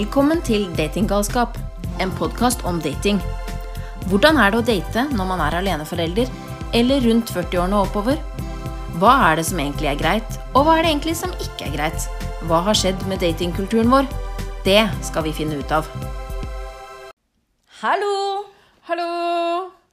Velkommen 0.00 0.38
til 0.40 0.62
Datinggalskap, 0.78 1.58
en 2.00 2.12
podkast 2.16 2.62
om 2.64 2.78
dating. 2.80 3.18
Hvordan 4.08 4.38
er 4.40 4.54
det 4.54 4.60
å 4.62 4.64
date 4.64 5.02
når 5.12 5.26
man 5.28 5.42
er 5.44 5.56
aleneforelder, 5.58 6.30
eller 6.78 7.02
rundt 7.04 7.28
40-årene 7.34 7.76
og 7.76 7.90
oppover? 7.90 8.22
Hva 8.96 9.10
er 9.26 9.36
det 9.36 9.44
som 9.50 9.60
egentlig 9.60 9.90
er 9.90 9.98
greit, 10.00 10.38
og 10.54 10.64
hva 10.64 10.78
er 10.78 10.86
det 10.86 10.92
egentlig 10.94 11.14
som 11.20 11.34
ikke 11.36 11.66
er 11.66 11.74
greit? 11.74 12.06
Hva 12.48 12.62
har 12.70 12.78
skjedd 12.80 13.04
med 13.10 13.20
datingkulturen 13.20 13.92
vår? 13.92 14.08
Det 14.64 14.78
skal 15.04 15.26
vi 15.26 15.34
finne 15.36 15.60
ut 15.60 15.74
av. 15.76 15.90
Hallo! 17.82 18.16
Hallo! 18.88 19.10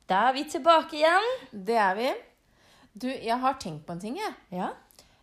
Da 0.08 0.30
er 0.30 0.38
vi 0.40 0.46
tilbake 0.54 1.02
igjen. 1.02 1.28
Det 1.52 1.82
er 1.90 2.00
vi. 2.00 2.14
Du, 2.96 3.10
jeg 3.12 3.42
har 3.44 3.60
tenkt 3.60 3.84
på 3.84 3.98
en 3.98 4.06
ting, 4.08 4.16
jeg. 4.24 4.40
Ja. 4.56 4.72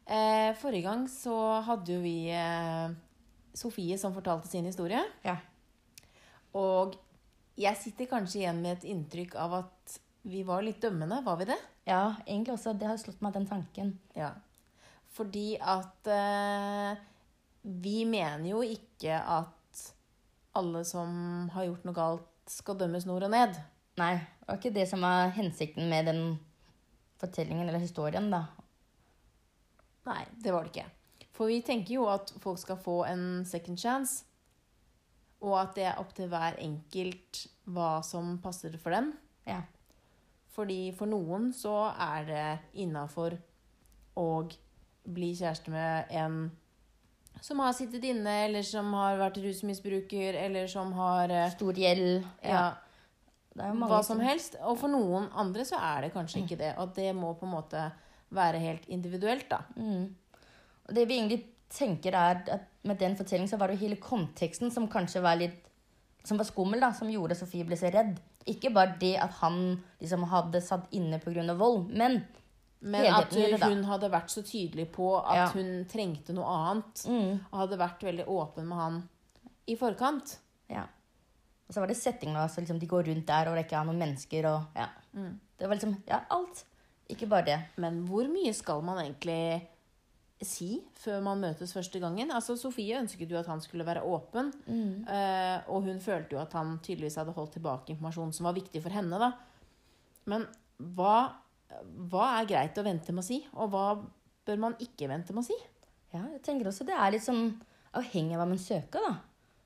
Eh, 0.05 0.53
forrige 0.61 0.91
gang 0.91 1.09
så 1.09 1.63
hadde 1.65 1.97
jo 1.97 2.05
vi 2.05 2.19
eh, 2.37 2.93
Sofie 3.55 3.99
som 4.01 4.15
fortalte 4.15 4.51
sin 4.51 4.67
historie. 4.67 5.01
Ja. 5.23 5.37
Og 6.59 6.97
jeg 7.59 7.79
sitter 7.79 8.11
kanskje 8.11 8.43
igjen 8.43 8.63
med 8.63 8.79
et 8.79 8.89
inntrykk 8.91 9.37
av 9.39 9.61
at 9.63 10.01
vi 10.27 10.43
var 10.47 10.65
litt 10.67 10.83
dømmende. 10.83 11.21
Var 11.23 11.39
vi 11.39 11.53
det? 11.53 11.61
ja, 11.85 12.15
egentlig 12.27 12.55
også. 12.55 12.75
Det 12.79 12.89
har 12.89 13.01
slått 13.01 13.23
meg, 13.25 13.35
den 13.37 13.49
tanken. 13.49 13.93
Ja. 14.17 14.33
Fordi 15.15 15.55
at 15.61 16.11
eh, 16.11 17.03
vi 17.85 18.03
mener 18.09 18.49
jo 18.49 18.65
ikke 18.67 19.19
at 19.21 19.85
alle 20.59 20.85
som 20.87 21.49
har 21.55 21.69
gjort 21.69 21.87
noe 21.87 21.97
galt, 21.97 22.31
skal 22.51 22.77
dømmes 22.77 23.07
nord 23.09 23.25
og 23.25 23.33
ned. 23.33 23.57
Nei, 23.97 24.19
det 24.19 24.49
var 24.51 24.59
ikke 24.59 24.75
det 24.75 24.85
som 24.91 25.05
var 25.05 25.31
hensikten 25.33 25.89
med 25.89 26.11
den 26.11 26.21
fortellingen 27.23 27.65
eller 27.65 27.81
historien, 27.81 28.27
da. 28.29 28.43
Nei, 30.05 30.21
det 30.45 30.53
var 30.53 30.67
det 30.67 30.75
ikke. 30.75 30.91
For 31.35 31.51
vi 31.51 31.61
tenker 31.67 31.97
jo 31.97 32.07
at 32.11 32.31
folk 32.43 32.61
skal 32.63 32.79
få 32.79 33.01
en 33.11 33.45
second 33.49 33.81
chance. 33.81 34.25
Og 35.45 35.57
at 35.61 35.75
det 35.77 35.89
er 35.91 36.01
opp 36.01 36.15
til 36.17 36.31
hver 36.31 36.57
enkelt 36.63 37.47
hva 37.75 37.99
som 38.07 38.37
passer 38.43 38.77
for 38.81 38.95
dem. 38.95 39.13
Ja. 39.49 39.63
Fordi 40.55 40.93
for 40.95 41.11
noen 41.11 41.51
så 41.57 41.91
er 41.91 42.29
det 42.29 42.47
innafor 42.85 43.35
å 44.15 44.29
bli 45.05 45.33
kjæreste 45.35 45.73
med 45.75 46.13
en 46.15 46.45
som 47.43 47.59
har 47.61 47.75
sittet 47.77 48.05
inne, 48.07 48.31
eller 48.47 48.63
som 48.65 48.93
har 48.95 49.19
vært 49.19 49.41
rusmisbruker, 49.43 50.37
eller 50.39 50.69
som 50.71 50.93
har 50.97 51.33
eh, 51.35 51.51
Stor 51.53 51.77
gjeld. 51.77 52.25
ja, 52.41 52.69
Det 53.53 53.65
er 53.65 53.73
jo 53.73 53.79
mange 53.81 53.91
hva 53.91 54.03
som 54.07 54.23
helst. 54.23 54.55
Og 54.63 54.79
for 54.81 54.93
noen 54.93 55.27
andre 55.35 55.67
så 55.67 55.81
er 55.83 56.07
det 56.07 56.13
kanskje 56.15 56.45
ikke 56.45 56.61
det. 56.63 56.71
Og 56.81 56.95
det 56.97 57.11
må 57.19 57.35
på 57.37 57.49
en 57.49 57.57
måte 57.57 57.83
være 58.35 58.63
helt 58.63 58.87
individuelt, 58.89 59.49
da. 59.51 59.61
Mm. 59.77 60.15
Og 60.89 60.95
det 60.95 61.07
vi 61.09 61.19
egentlig 61.19 61.41
tenker 61.75 62.15
er 62.15 62.43
at 62.53 62.69
med 62.85 62.99
den 63.01 63.17
fortellingen 63.17 63.49
så 63.51 63.59
var 63.59 63.69
det 63.69 63.79
jo 63.79 63.87
hele 63.89 63.97
konteksten 64.03 64.71
som 64.71 64.89
kanskje 64.89 65.23
var 65.25 65.37
litt 65.41 65.61
som 66.25 66.39
var 66.41 66.47
skummel, 66.49 66.81
da, 66.81 66.89
som 66.97 67.11
gjorde 67.13 67.37
Sofie 67.37 67.67
ble 67.69 67.77
så 67.77 67.91
redd. 67.93 68.15
Ikke 68.49 68.71
bare 68.73 68.95
det 69.01 69.15
at 69.21 69.31
han 69.43 69.83
liksom 70.01 70.23
hadde 70.31 70.61
satt 70.65 70.87
inne 70.97 71.19
pga. 71.21 71.55
vold, 71.57 71.91
men 71.93 72.25
Men 72.81 73.07
at 73.15 73.33
hun 73.33 73.85
hadde 73.85 74.11
vært 74.11 74.29
så 74.33 74.43
tydelig 74.43 74.91
på 74.93 75.19
at 75.27 75.37
Ja. 75.37 75.49
hun 75.53 75.85
trengte 75.89 76.33
noe 76.35 76.45
annet. 76.45 77.05
mm, 77.07 77.41
Og 77.53 77.59
hadde 77.59 77.79
vært 77.79 78.01
veldig 78.03 78.27
åpen 78.27 78.67
med 78.69 78.79
han 78.79 79.09
i 79.67 79.77
forkant. 79.77 80.39
Ja. 80.69 80.83
Og 81.69 81.75
så 81.75 81.81
var 81.81 81.87
det 81.89 81.97
settinga, 81.97 82.47
så 82.49 82.61
liksom 82.61 82.79
de 82.79 82.87
går 82.87 83.05
rundt 83.07 83.27
der, 83.27 83.49
og 83.49 83.57
det 83.57 83.67
ikke 83.67 83.81
er 83.81 83.85
noen 83.85 83.99
mennesker, 83.99 84.45
og 84.47 84.67
ja. 84.77 84.89
Mm. 85.15 85.41
Det 85.59 85.69
var 85.69 85.77
liksom 85.77 86.03
Ja, 86.07 86.21
alt. 86.31 86.65
Ikke 87.09 87.29
bare 87.29 87.45
det. 87.45 87.61
Men 87.77 88.07
hvor 88.07 88.25
mye 88.29 88.53
skal 88.55 88.81
man 88.83 88.99
egentlig 88.99 89.63
si 90.43 90.83
før 90.99 91.23
man 91.25 91.41
møtes 91.41 91.73
første 91.73 92.01
gangen? 92.03 92.31
Altså, 92.35 92.57
Sofie 92.59 92.99
ønsket 92.99 93.31
jo 93.31 93.39
at 93.39 93.47
han 93.49 93.61
skulle 93.61 93.87
være 93.87 94.03
åpen. 94.03 94.51
eh, 95.09 95.61
og 95.69 95.83
hun 95.87 96.01
følte 96.01 96.35
jo 96.37 96.41
at 96.43 96.53
han 96.53 96.79
tydeligvis 96.83 97.17
hadde 97.21 97.33
holdt 97.33 97.53
tilbake 97.53 97.95
informasjon 97.95 98.33
som 98.33 98.45
var 98.49 98.55
viktig 98.57 98.83
for 98.83 98.91
henne. 98.91 99.19
da. 99.19 99.33
Men 100.27 100.47
hva, 100.97 101.33
hva 102.11 102.27
er 102.41 102.47
greit 102.51 102.79
å 102.79 102.85
vente 102.85 103.13
med 103.13 103.23
å 103.25 103.27
si? 103.27 103.45
Og 103.55 103.71
hva 103.71 103.87
bør 104.47 104.59
man 104.59 104.75
ikke 104.81 105.09
vente 105.09 105.33
med 105.33 105.45
å 105.45 105.47
si? 105.47 105.57
Ja, 106.13 106.25
jeg 106.33 106.43
tenker 106.47 106.69
også 106.71 106.85
det 106.87 106.95
er 106.95 107.11
litt 107.15 107.25
sånn 107.25 107.61
avhengig 107.95 108.35
av 108.37 108.43
hva 108.43 108.49
man 108.51 108.59
søker, 108.61 109.01
da. 109.01 109.15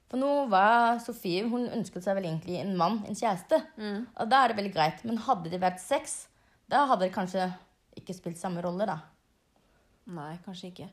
For 0.09 0.17
nå 0.17 0.49
var 0.49 0.97
Sofie 1.05 1.43
Hun 1.49 1.67
ønsket 1.69 2.01
seg 2.07 2.17
vel 2.17 2.25
egentlig 2.31 2.57
en 2.63 2.77
mann, 2.81 3.03
en 3.05 3.17
kjæreste. 3.19 3.59
Og 4.17 4.31
da 4.31 4.45
er 4.45 4.49
det 4.49 4.57
veldig 4.57 4.73
greit. 4.73 5.03
Men 5.05 5.19
hadde 5.21 5.51
det 5.53 5.61
vært 5.61 5.81
sex, 5.85 6.29
da 6.69 6.87
hadde 6.89 7.05
det 7.09 7.13
kanskje 7.17 7.51
ikke 7.99 8.15
spilt 8.17 8.39
samme 8.41 8.63
rolle, 8.65 8.87
da. 8.89 8.99
Nei, 10.15 10.35
kanskje 10.45 10.73
ikke. 10.73 10.89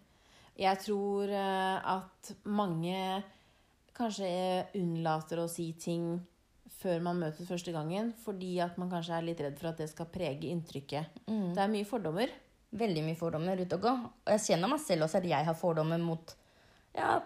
Jeg 0.59 0.79
tror 0.83 1.31
eh, 1.31 1.91
at 1.95 2.31
mange 2.47 2.99
kanskje 3.95 4.29
unnlater 4.75 5.41
å 5.43 5.49
si 5.51 5.69
ting 5.79 6.15
før 6.75 7.03
man 7.03 7.19
møtes 7.21 7.47
første 7.47 7.71
gangen, 7.75 8.11
fordi 8.25 8.57
at 8.63 8.75
man 8.79 8.91
kanskje 8.91 9.15
er 9.17 9.25
litt 9.25 9.41
redd 9.43 9.55
for 9.59 9.71
at 9.71 9.79
det 9.81 9.87
skal 9.91 10.09
prege 10.11 10.49
inntrykket. 10.51 11.21
Det 11.55 11.61
er 11.63 11.71
mye 11.71 11.87
fordommer. 11.87 12.33
Veldig 12.75 13.03
mye 13.05 13.17
fordommer 13.19 13.61
ute 13.61 13.77
og 13.77 13.85
gå. 13.85 13.93
Og 14.25 14.33
jeg 14.35 14.43
kjenner 14.49 14.71
meg 14.71 14.81
selv 14.83 15.07
også 15.07 15.21
at 15.21 15.29
jeg 15.29 15.47
har 15.47 15.57
fordommer 15.57 16.01
mot 16.01 16.35
ja, 16.95 17.19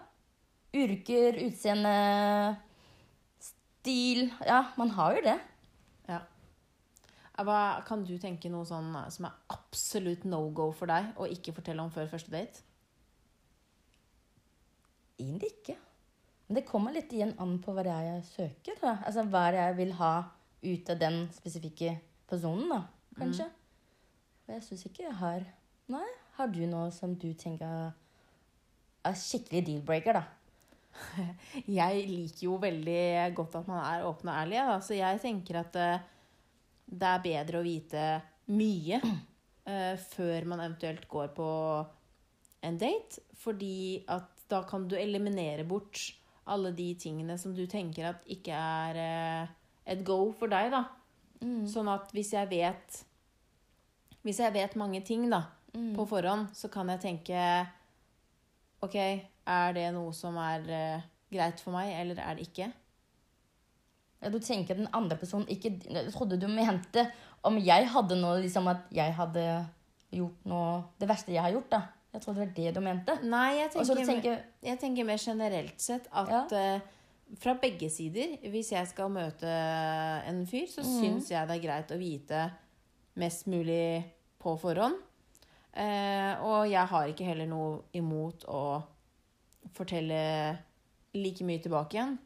yrker, 0.76 1.40
utseende, 1.46 1.94
stil 3.42 4.28
Ja, 4.46 4.64
man 4.78 4.94
har 4.94 5.18
jo 5.18 5.24
det. 5.26 5.38
Hva, 7.46 7.60
kan 7.86 8.02
du 8.04 8.16
tenke 8.20 8.50
noe 8.52 8.66
sånn 8.68 8.90
eh, 8.98 9.10
som 9.12 9.28
er 9.28 9.38
absolutt 9.54 10.26
no 10.28 10.42
go 10.56 10.70
for 10.76 10.90
deg 10.90 11.12
å 11.20 11.28
ikke 11.30 11.54
fortelle 11.56 11.84
om 11.84 11.92
før 11.94 12.10
første 12.10 12.32
date? 12.32 12.64
Egentlig 15.20 15.52
ikke. 15.54 15.76
Men 16.48 16.58
det 16.58 16.66
kommer 16.66 16.94
litt 16.96 17.12
igjen 17.14 17.36
an 17.38 17.58
på 17.62 17.74
hva 17.76 17.84
det 17.86 17.94
er 17.94 18.06
jeg 18.08 18.26
søker. 18.32 18.80
Da. 18.82 18.96
Altså 19.06 19.24
hva 19.28 19.46
det 19.52 19.60
er 19.60 19.70
jeg 19.70 19.78
vil 19.84 19.96
ha 20.00 20.12
ut 20.64 20.92
av 20.92 21.00
den 21.00 21.22
spesifikke 21.36 21.94
personen, 22.30 22.66
da. 22.72 22.82
Kanskje. 23.20 23.46
Og 24.46 24.54
jeg 24.56 24.66
syns 24.66 24.86
ikke 24.88 25.06
jeg 25.06 25.16
har 25.20 25.48
Nei. 25.90 26.06
Har 26.36 26.46
du 26.50 26.60
noe 26.70 26.92
som 26.94 27.16
du 27.18 27.32
tenker 27.34 27.90
er 29.04 29.16
skikkelig 29.18 29.64
deal-breaker, 29.66 30.20
da? 30.20 30.22
Jeg 31.80 32.04
liker 32.08 32.44
jo 32.44 32.56
veldig 32.62 33.34
godt 33.36 33.56
at 33.60 33.68
man 33.70 33.80
er 33.82 34.06
åpen 34.06 34.30
og 34.30 34.36
ærlig. 34.36 34.60
Da. 34.68 34.76
Så 34.84 34.96
jeg 34.98 35.20
tenker 35.22 35.60
at 35.62 35.76
eh, 35.78 36.06
det 36.90 37.10
er 37.10 37.24
bedre 37.24 37.60
å 37.60 37.64
vite 37.66 38.04
mye 38.50 38.98
uh, 39.00 39.96
før 40.10 40.48
man 40.50 40.62
eventuelt 40.64 41.06
går 41.10 41.32
på 41.36 41.50
en 42.66 42.78
date. 42.80 43.22
Fordi 43.40 44.02
at 44.10 44.44
da 44.50 44.64
kan 44.68 44.88
du 44.90 44.96
eliminere 44.98 45.64
bort 45.68 46.02
alle 46.50 46.72
de 46.74 46.88
tingene 46.98 47.36
som 47.38 47.54
du 47.54 47.62
tenker 47.70 48.10
at 48.10 48.26
ikke 48.30 48.56
er 48.56 48.98
uh, 48.98 49.52
et 49.90 50.02
go 50.06 50.32
for 50.36 50.50
deg, 50.50 50.72
da. 50.74 50.84
Sånn 51.70 51.88
at 51.88 52.10
hvis 52.12 52.34
jeg 52.34 52.50
vet 52.50 52.98
Hvis 54.20 54.42
jeg 54.42 54.52
vet 54.52 54.74
mange 54.76 55.00
ting, 55.00 55.22
da, 55.32 55.46
på 55.72 56.04
forhånd, 56.04 56.50
så 56.52 56.68
kan 56.68 56.90
jeg 56.92 57.00
tenke 57.00 57.38
OK, 58.84 58.96
er 59.48 59.72
det 59.72 59.86
noe 59.96 60.12
som 60.16 60.36
er 60.40 60.66
uh, 60.68 61.06
greit 61.32 61.62
for 61.64 61.72
meg, 61.72 61.94
eller 61.96 62.20
er 62.20 62.36
det 62.36 62.48
ikke? 62.50 62.68
Ja, 64.20 64.28
du 64.28 64.38
tenker 64.44 64.76
at 64.76 64.82
den 64.82 64.90
andre 64.92 65.16
personen 65.16 65.48
ikke 65.48 65.72
trodde 66.12 66.36
du 66.40 66.46
mente 66.52 67.06
om 67.46 67.56
jeg 67.60 67.88
hadde 67.88 68.18
noe 68.20 68.42
liksom 68.42 68.68
at 68.68 68.90
jeg 68.92 69.14
hadde 69.16 69.44
gjort 70.12 70.46
noe 70.50 70.70
Det 71.00 71.08
verste 71.08 71.32
jeg 71.32 71.42
har 71.44 71.54
gjort, 71.54 71.70
da. 71.72 71.80
Jeg 72.10 72.24
trodde 72.24 72.40
det 72.40 72.46
var 72.46 72.54
det 72.56 72.70
du 72.74 72.80
mente. 72.82 73.14
Nei, 73.22 73.48
jeg 73.60 73.70
tenker, 73.72 74.06
tenker 74.08 74.40
jeg 74.66 74.80
tenker 74.82 75.06
mer 75.06 75.20
generelt 75.22 75.80
sett 75.80 76.08
at 76.10 76.52
eh, 76.58 76.82
fra 77.38 77.54
begge 77.62 77.86
sider, 77.92 78.34
hvis 78.50 78.72
jeg 78.74 78.88
skal 78.90 79.12
møte 79.14 79.50
en 80.26 80.42
fyr, 80.50 80.66
så 80.70 80.82
syns 80.82 81.30
jeg 81.30 81.46
det 81.46 81.56
er 81.56 81.62
greit 81.62 81.94
å 81.94 82.00
vite 82.00 82.48
mest 83.20 83.46
mulig 83.50 84.02
på 84.42 84.56
forhånd. 84.58 84.98
Uh, 85.70 86.34
og 86.42 86.64
jeg 86.66 86.82
har 86.90 87.12
ikke 87.12 87.28
heller 87.28 87.46
noe 87.46 87.84
imot 87.94 88.42
å 88.50 88.80
fortelle 89.76 90.18
like 91.14 91.46
mye 91.46 91.62
tilbake 91.62 91.94
igjen. 91.94 92.16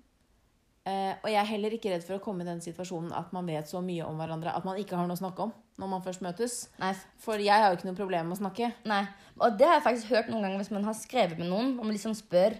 Eh, 0.84 1.14
og 1.16 1.30
jeg 1.30 1.40
er 1.40 1.48
heller 1.48 1.72
ikke 1.72 1.88
redd 1.94 2.02
for 2.04 2.18
å 2.18 2.20
komme 2.20 2.44
i 2.44 2.48
den 2.48 2.58
situasjonen 2.60 3.14
at 3.16 3.30
man 3.32 3.46
vet 3.48 3.70
så 3.70 3.80
mye 3.80 4.04
om 4.04 4.18
hverandre 4.20 4.52
at 4.52 4.66
man 4.68 4.76
ikke 4.76 4.98
har 4.98 5.06
noe 5.08 5.16
å 5.16 5.20
snakke 5.22 5.46
om 5.46 5.54
når 5.80 5.90
man 5.94 6.04
først 6.04 6.20
møtes. 6.24 6.56
Nei, 6.82 6.92
For 7.24 7.40
jeg 7.40 7.56
har 7.62 7.72
jo 7.72 7.78
ikke 7.78 7.88
noe 7.88 7.98
problem 7.98 8.28
med 8.28 8.36
å 8.36 8.42
snakke. 8.42 8.68
Nei. 8.90 9.00
Og 9.40 9.56
det 9.56 9.66
har 9.66 9.78
jeg 9.78 9.86
faktisk 9.86 10.12
hørt 10.12 10.28
noen 10.28 10.44
ganger 10.44 10.60
hvis 10.60 10.74
man 10.74 10.84
har 10.84 10.96
skrevet 10.98 11.40
med 11.40 11.48
noen, 11.48 11.72
og 11.78 11.88
man 11.88 11.96
liksom 11.96 12.14
spør, 12.18 12.58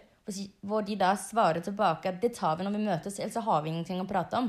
hvor 0.65 0.87
de 0.89 0.97
da 0.99 1.13
svarer 1.21 1.61
tilbake 1.63 2.09
at 2.09 2.21
det 2.23 2.33
tar 2.39 2.57
vi 2.57 2.65
når 2.65 2.79
vi 2.79 2.83
møtes, 2.89 3.21
ellers 3.21 3.37
så 3.37 3.45
har 3.45 3.63
vi 3.63 3.75
ingenting 3.75 4.01
å 4.01 4.09
prate 4.09 4.41
om. 4.41 4.49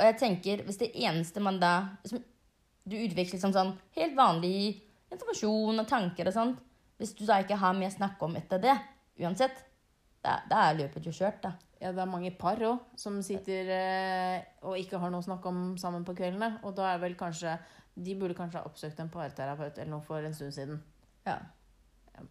Og 0.00 0.06
jeg 0.08 0.16
tenker, 0.22 0.64
hvis 0.64 0.80
det 0.80 0.94
eneste 0.96 1.44
man 1.44 1.60
da 1.60 1.74
liksom, 2.02 2.24
Du 2.88 2.96
utveksler 2.96 3.36
liksom 3.36 3.52
sånn 3.52 3.74
helt 3.94 4.14
vanlig 4.16 4.80
informasjon 5.12 5.82
og 5.82 5.86
tanker 5.86 6.30
og 6.30 6.34
sånt. 6.34 6.62
Hvis 6.98 7.12
du 7.14 7.26
da 7.28 7.36
ikke 7.44 7.58
har 7.60 7.76
mer 7.76 7.92
å 7.92 7.98
snakke 7.98 8.24
om 8.24 8.38
etter 8.40 8.58
det, 8.62 8.72
uansett, 9.20 9.60
da, 10.24 10.40
da 10.48 10.64
er 10.64 10.78
løpet 10.80 11.06
jo 11.06 11.12
kjørt, 11.14 11.44
da. 11.44 11.52
Ja, 11.80 11.94
det 11.96 12.02
er 12.02 12.10
mange 12.12 12.30
par 12.36 12.60
òg 12.60 12.82
som 13.00 13.16
sitter 13.24 13.70
eh, 13.72 14.42
og 14.68 14.76
ikke 14.76 14.98
har 15.00 15.12
noe 15.12 15.22
å 15.22 15.24
snakke 15.24 15.48
om 15.48 15.78
sammen 15.80 16.04
på 16.04 16.12
kveldene. 16.18 16.58
Og 16.68 16.74
da 16.76 16.90
er 16.92 17.00
vel 17.00 17.16
kanskje 17.18 17.56
De 18.00 18.14
burde 18.16 18.36
kanskje 18.38 18.60
ha 18.60 18.68
oppsøkt 18.68 19.00
en 19.02 19.10
parterapeut 19.12 19.78
eller 19.78 19.90
noe 19.90 20.04
for 20.04 20.22
en 20.24 20.36
stund 20.36 20.54
siden. 20.54 20.82
Ja. 21.26 21.38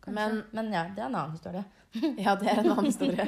Men 0.07 0.43
Men 0.53 0.71
ja, 0.73 0.85
det 0.93 1.01
er 1.01 1.09
en 1.09 1.15
annen 1.15 1.35
historie. 1.35 1.65
Ja, 2.25 2.35
det 2.37 2.47
er 2.47 2.61
en 2.61 2.71
annen 2.75 2.91
historie. 2.91 3.25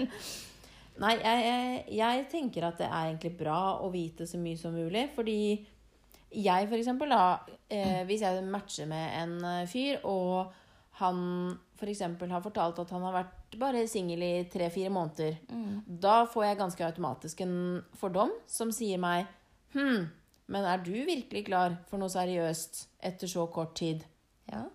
Nei, 1.02 1.16
jeg, 1.18 1.44
jeg, 1.48 1.84
jeg 1.98 2.26
tenker 2.30 2.68
at 2.68 2.78
det 2.78 2.88
er 2.88 3.10
egentlig 3.10 3.34
bra 3.40 3.80
å 3.82 3.90
vite 3.90 4.28
så 4.30 4.38
mye 4.38 4.60
som 4.60 4.76
mulig. 4.78 5.08
Fordi 5.16 5.40
jeg, 6.32 6.68
for 6.70 6.78
eksempel, 6.78 7.12
da 7.12 7.40
eh, 7.68 8.04
Hvis 8.06 8.22
jeg 8.22 8.44
matcher 8.46 8.90
med 8.92 9.18
en 9.24 9.38
eh, 9.50 9.68
fyr, 9.72 10.06
og 10.06 10.54
han 11.02 11.22
for 11.80 11.90
eksempel 11.90 12.30
har 12.30 12.44
fortalt 12.46 12.80
at 12.84 12.94
han 12.94 13.08
har 13.08 13.16
vært 13.24 13.38
bare 13.60 13.88
singel 13.88 14.22
i 14.24 14.32
tre-fire 14.52 14.90
måneder, 14.94 15.36
da 15.86 16.26
får 16.26 16.46
jeg 16.46 16.58
ganske 16.62 16.86
automatisk 16.86 17.42
en 17.42 17.56
fordom 18.00 18.32
som 18.48 18.72
sier 18.72 18.98
meg 19.02 19.28
Hm, 19.74 20.10
men 20.52 20.66
er 20.68 20.82
du 20.84 20.92
virkelig 20.92 21.46
klar 21.48 21.78
for 21.88 21.98
noe 22.02 22.12
seriøst 22.12 22.82
etter 23.08 23.28
så 23.28 23.46
kort 23.48 23.74
tid? 23.80 24.02
Ja. 24.52 24.66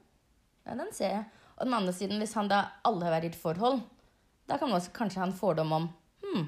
ja, 0.64 0.74
den 0.74 0.88
ser 0.96 1.10
jeg. 1.10 1.24
Og 1.58 1.66
den 1.66 1.74
andre 1.76 1.92
siden, 1.92 2.18
hvis 2.18 2.32
han 2.36 2.48
da 2.48 2.62
alle 2.84 3.04
har 3.04 3.12
vært 3.18 3.24
i 3.28 3.32
et 3.34 3.36
forhold, 3.36 3.82
da 4.48 4.56
kan 4.56 4.70
man 4.70 4.80
også 4.80 4.94
kanskje 4.96 5.20
ha 5.20 5.26
en 5.28 5.36
fordom 5.36 5.72
om 5.72 5.88
Hm, 6.24 6.46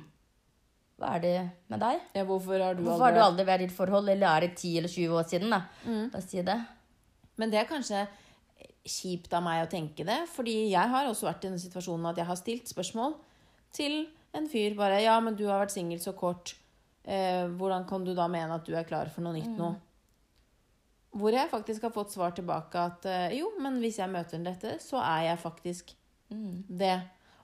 hva 0.99 1.13
er 1.15 1.21
det 1.23 1.35
med 1.69 1.81
deg? 1.85 2.01
Ja, 2.17 2.25
hvorfor 2.25 2.59
har 2.59 2.75
du 2.75 2.83
Hvorfor 2.83 3.05
har 3.05 3.13
du 3.13 3.21
aldri 3.21 3.27
aldri 3.27 3.47
vært 3.53 3.61
i 3.61 3.69
et 3.69 3.77
forhold, 3.77 4.09
eller 4.09 4.27
er 4.31 4.41
det 4.47 4.57
10 4.57 4.79
eller 4.79 4.89
20 4.89 5.19
år 5.21 5.29
siden? 5.29 5.51
Da 5.51 5.61
Da 6.17 6.21
sier 6.25 6.43
det. 6.49 6.59
Men 7.37 7.51
det 7.53 7.61
er 7.61 7.69
kanskje 7.69 8.07
kjipt 8.89 9.33
av 9.37 9.43
meg 9.45 9.63
å 9.67 9.71
tenke 9.71 10.05
det, 10.09 10.19
fordi 10.33 10.71
jeg 10.73 10.89
har 10.93 11.07
også 11.11 11.29
vært 11.29 11.45
i 11.45 11.51
den 11.53 11.59
situasjonen 11.63 12.07
at 12.11 12.17
jeg 12.23 12.27
har 12.27 12.37
stilt 12.41 12.71
spørsmål 12.73 13.15
til 13.77 14.01
en 14.35 14.49
fyr 14.49 14.75
bare 14.77 15.03
Ja, 15.05 15.19
men 15.21 15.37
du 15.37 15.47
har 15.49 15.61
vært 15.63 15.75
singel 15.77 16.01
så 16.01 16.13
kort. 16.17 16.55
Eh, 17.05 17.47
hvordan 17.57 17.87
kan 17.89 18.05
du 18.05 18.15
da 18.15 18.27
mene 18.29 18.55
at 18.59 18.65
du 18.69 18.75
er 18.77 18.85
klar 18.89 19.09
for 19.13 19.25
noe 19.25 19.33
nytt 19.37 19.55
nå? 19.57 19.71
Hvor 21.19 21.33
jeg 21.33 21.49
faktisk 21.51 21.87
har 21.87 21.93
fått 21.95 22.13
svar 22.13 22.35
tilbake 22.37 22.77
at 22.83 23.07
eh, 23.09 23.39
jo, 23.39 23.53
men 23.63 23.79
hvis 23.81 23.97
jeg 24.03 24.13
møter 24.13 24.43
dette, 24.45 24.75
så 24.85 25.01
er 25.01 25.31
jeg 25.31 25.41
faktisk 25.41 25.95
det. 26.29 26.99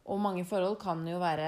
Og 0.05 0.21
mange 0.21 0.45
forhold 0.45 0.77
kan 0.83 1.01
jo 1.09 1.17
være 1.23 1.47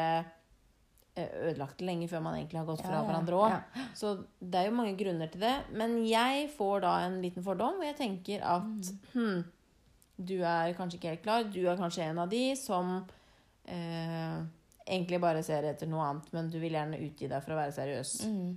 eh, 1.16 1.28
ødelagt 1.50 1.82
lenge 1.84 2.08
før 2.08 2.22
man 2.24 2.38
egentlig 2.38 2.62
har 2.62 2.68
gått 2.70 2.80
fra 2.80 2.94
Ja, 2.96 3.02
ja, 3.02 3.04
hverandre 3.10 3.36
òg. 3.36 3.50
ja. 3.52 3.84
Så 3.94 4.14
det 4.40 4.62
er 4.62 4.70
jo 4.70 4.76
mange 4.78 4.96
grunner 4.96 5.28
til 5.32 5.44
det. 5.44 5.52
Men 5.76 5.98
jeg 6.08 6.48
får 6.56 6.80
da 6.86 6.94
en 7.04 7.20
liten 7.22 7.44
fordom, 7.44 7.76
og 7.82 7.84
jeg 7.84 7.98
tenker 8.00 8.40
at 8.48 8.64
Mm. 8.64 8.98
hm, 9.12 9.44
du 10.16 10.36
er 10.40 10.74
kanskje 10.76 10.98
ikke 10.98 11.14
helt 11.14 11.24
klar. 11.24 11.48
Du 11.52 11.60
er 11.68 11.78
kanskje 11.78 12.06
en 12.08 12.20
av 12.22 12.30
de 12.32 12.44
som 12.58 12.92
eh, 13.68 14.38
egentlig 14.86 15.20
bare 15.20 15.42
ser 15.44 15.66
etter 15.68 15.90
noe 15.90 16.06
annet, 16.06 16.30
men 16.32 16.48
du 16.52 16.56
vil 16.62 16.76
gjerne 16.76 17.00
utgi 17.04 17.28
deg 17.30 17.44
for 17.44 17.54
å 17.54 17.58
være 17.60 17.74
seriøs. 17.76 18.14
Mm. 18.30 18.54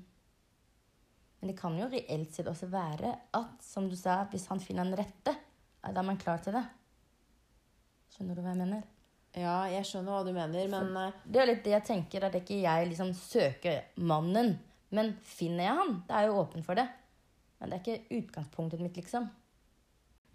Men 1.40 1.52
det 1.52 1.56
kan 1.60 1.76
jo 1.80 1.88
reelt 1.92 2.36
sett 2.36 2.50
også 2.52 2.68
være 2.72 3.14
at, 3.36 3.60
som 3.64 3.88
du 3.90 3.96
sa, 4.00 4.22
hvis 4.32 4.48
han 4.52 4.62
finner 4.64 4.88
den 4.88 5.00
rette, 5.00 5.36
da 5.80 5.92
er 5.92 6.08
man 6.08 6.20
klar 6.20 6.42
til 6.44 6.56
det. 6.56 6.66
Skjønner 8.16 8.36
du 8.36 8.44
hva 8.44 8.54
jeg 8.54 8.62
mener? 8.62 8.88
Ja, 9.38 9.60
jeg 9.70 9.86
skjønner 9.88 10.16
hva 10.16 10.24
du 10.26 10.34
mener, 10.36 10.72
men 10.72 10.90
for 10.96 11.20
Det 11.30 11.42
er 11.42 11.48
litt 11.52 11.62
det 11.64 11.76
jeg 11.76 11.88
tenker, 11.88 12.26
at 12.28 12.36
ikke 12.40 12.58
jeg 12.64 12.90
liksom 12.90 13.14
søker 13.16 13.84
mannen. 14.02 14.56
Men 14.96 15.14
finner 15.24 15.68
jeg 15.68 15.78
han, 15.80 16.00
da 16.08 16.18
er 16.18 16.26
jeg 16.26 16.34
jo 16.34 16.42
åpen 16.42 16.66
for 16.66 16.80
det. 16.80 16.88
Men 17.60 17.72
det 17.72 17.78
er 17.78 17.84
ikke 17.84 18.18
utgangspunktet 18.20 18.82
mitt, 18.82 18.98
liksom. 18.98 19.30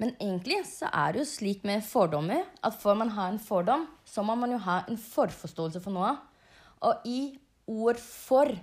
Men 0.02 0.14
egentlig 0.19 0.64
så 0.67 0.88
er 0.91 1.14
det 1.14 1.23
jo 1.23 1.31
slik 1.31 1.64
med 1.64 1.85
fordommer 1.87 2.43
at 2.67 2.75
for 2.81 2.99
man 2.99 3.12
har 3.14 3.31
en 3.31 3.38
fordom, 3.38 3.87
så 4.05 4.25
må 4.26 4.35
man 4.35 4.50
jo 4.50 4.58
ha 4.64 4.81
en 4.88 4.99
forforståelse 4.99 5.82
for 5.85 5.94
noe. 5.94 6.17
Og 6.82 7.06
i 7.06 7.38
ord 7.67 7.96
'for' 7.96 8.58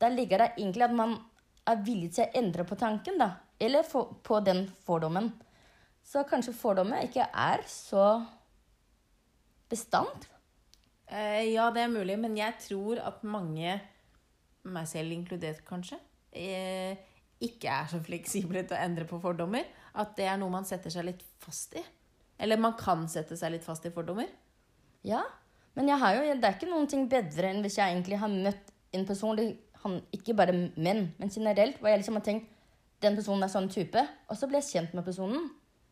der 0.00 0.08
ligger 0.10 0.38
det 0.38 0.52
egentlig 0.58 0.84
at 0.84 0.92
man 0.92 1.16
er 1.66 1.82
villig 1.82 2.12
til 2.14 2.24
å 2.24 2.38
endre 2.38 2.64
på 2.64 2.76
tanken, 2.76 3.18
da. 3.18 3.30
Eller 3.60 3.82
for, 3.82 4.16
på 4.22 4.40
den 4.44 4.66
fordommen. 4.84 5.32
Så 6.04 6.22
kanskje 6.28 6.54
fordommer 6.54 7.02
ikke 7.06 7.26
er 7.32 7.62
så 7.66 8.26
bestand. 9.70 10.26
eh, 11.08 11.52
Ja, 11.52 11.70
det 11.70 11.82
er 11.82 11.88
mulig, 11.88 12.18
men 12.18 12.36
jeg 12.36 12.54
tror 12.60 12.98
at 13.00 13.24
mange, 13.24 13.80
meg 14.64 14.86
selv 14.88 15.12
inkludert 15.12 15.64
kanskje, 15.64 15.98
eh, 16.32 16.96
ikke 17.42 17.68
er 17.68 17.88
så 17.90 18.00
fleksible 18.00 18.62
til 18.64 18.76
å 18.76 18.80
endre 18.80 19.04
på 19.08 19.20
fordommer. 19.20 19.66
At 19.96 20.14
det 20.16 20.26
er 20.28 20.38
noe 20.40 20.52
man 20.52 20.64
setter 20.68 20.92
seg 20.92 21.04
litt 21.08 21.22
fast 21.42 21.76
i. 21.76 21.82
Eller 22.38 22.60
man 22.60 22.74
kan 22.76 23.06
sette 23.08 23.36
seg 23.36 23.52
litt 23.54 23.64
fast 23.64 23.86
i 23.88 23.92
fordommer. 23.94 24.28
Ja, 25.06 25.22
men 25.76 25.88
jeg 25.88 26.00
har 26.00 26.16
jo, 26.16 26.34
det 26.40 26.48
er 26.48 26.56
ikke 26.56 26.70
noen 26.70 26.88
ting 26.88 27.04
bedre 27.08 27.50
enn 27.52 27.62
hvis 27.64 27.76
jeg 27.78 27.92
egentlig 27.92 28.18
har 28.20 28.32
møtt 28.32 28.72
en 28.96 29.04
person, 29.08 29.40
han, 29.82 29.98
ikke 30.16 30.34
bare 30.36 30.54
menn, 30.76 31.10
men 31.20 31.32
generelt, 31.32 31.76
hvor 31.80 31.92
jeg 31.92 32.00
liksom 32.00 32.16
har 32.16 32.24
tenkt 32.24 32.52
den 33.04 33.16
personen 33.18 33.44
er 33.44 33.52
sånn 33.52 33.68
type, 33.68 34.00
og 34.32 34.38
så 34.40 34.48
blir 34.48 34.62
jeg 34.62 34.70
kjent 34.72 34.94
med 34.96 35.04
personen, 35.04 35.50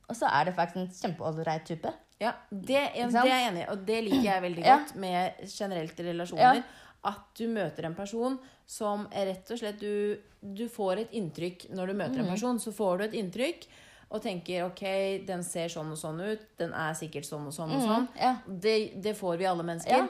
og 0.09 0.17
så 0.17 0.29
er 0.33 0.49
det 0.49 0.55
faktisk 0.57 0.81
en 0.81 0.89
kjempeålreit 0.89 1.67
type. 1.69 1.93
Ja, 2.23 2.33
det, 2.49 2.81
ja, 2.97 3.09
det 3.13 3.21
er 3.21 3.29
jeg 3.29 3.49
enig 3.51 3.63
i, 3.65 3.69
og 3.75 3.85
det 3.89 3.99
liker 4.07 4.25
jeg 4.25 4.43
veldig 4.47 4.65
Ja. 4.65 4.79
godt 4.79 4.95
med 5.05 5.45
generelt 5.53 6.01
relasjoner. 6.09 6.61
Ja. 6.63 6.84
At 7.05 7.25
du 7.37 7.47
møter 7.53 7.85
en 7.85 7.95
person 7.95 8.39
som 8.67 9.07
er 9.13 9.27
rett 9.33 9.51
og 9.53 9.59
slett 9.61 9.79
du, 9.81 10.17
du 10.41 10.69
får 10.73 11.03
et 11.03 11.11
inntrykk 11.13 11.67
Når 11.77 11.87
du 11.87 11.95
møter 11.99 12.17
Mm. 12.21 12.25
en 12.25 12.31
person, 12.33 12.59
så 12.59 12.73
får 12.73 12.99
du 12.99 13.05
et 13.05 13.13
inntrykk 13.21 13.67
og 14.15 14.23
tenker 14.23 14.63
ok, 14.67 14.83
den 15.27 15.43
ser 15.43 15.69
sånn 15.73 15.91
og 15.91 15.99
sånn 15.99 16.21
ut, 16.23 16.43
den 16.61 16.73
er 16.73 16.93
sikkert 16.95 17.25
sånn 17.27 17.47
og 17.49 17.53
sånn 17.57 17.73
og 17.75 17.81
sånn. 17.83 18.05
Mm, 18.05 18.21
ja. 18.21 18.35
Det, 18.47 18.75
det 19.03 19.15
får 19.19 19.37
vi 19.41 19.47
alle 19.49 19.65
mennesker. 19.67 20.05
Ja. 20.05 20.07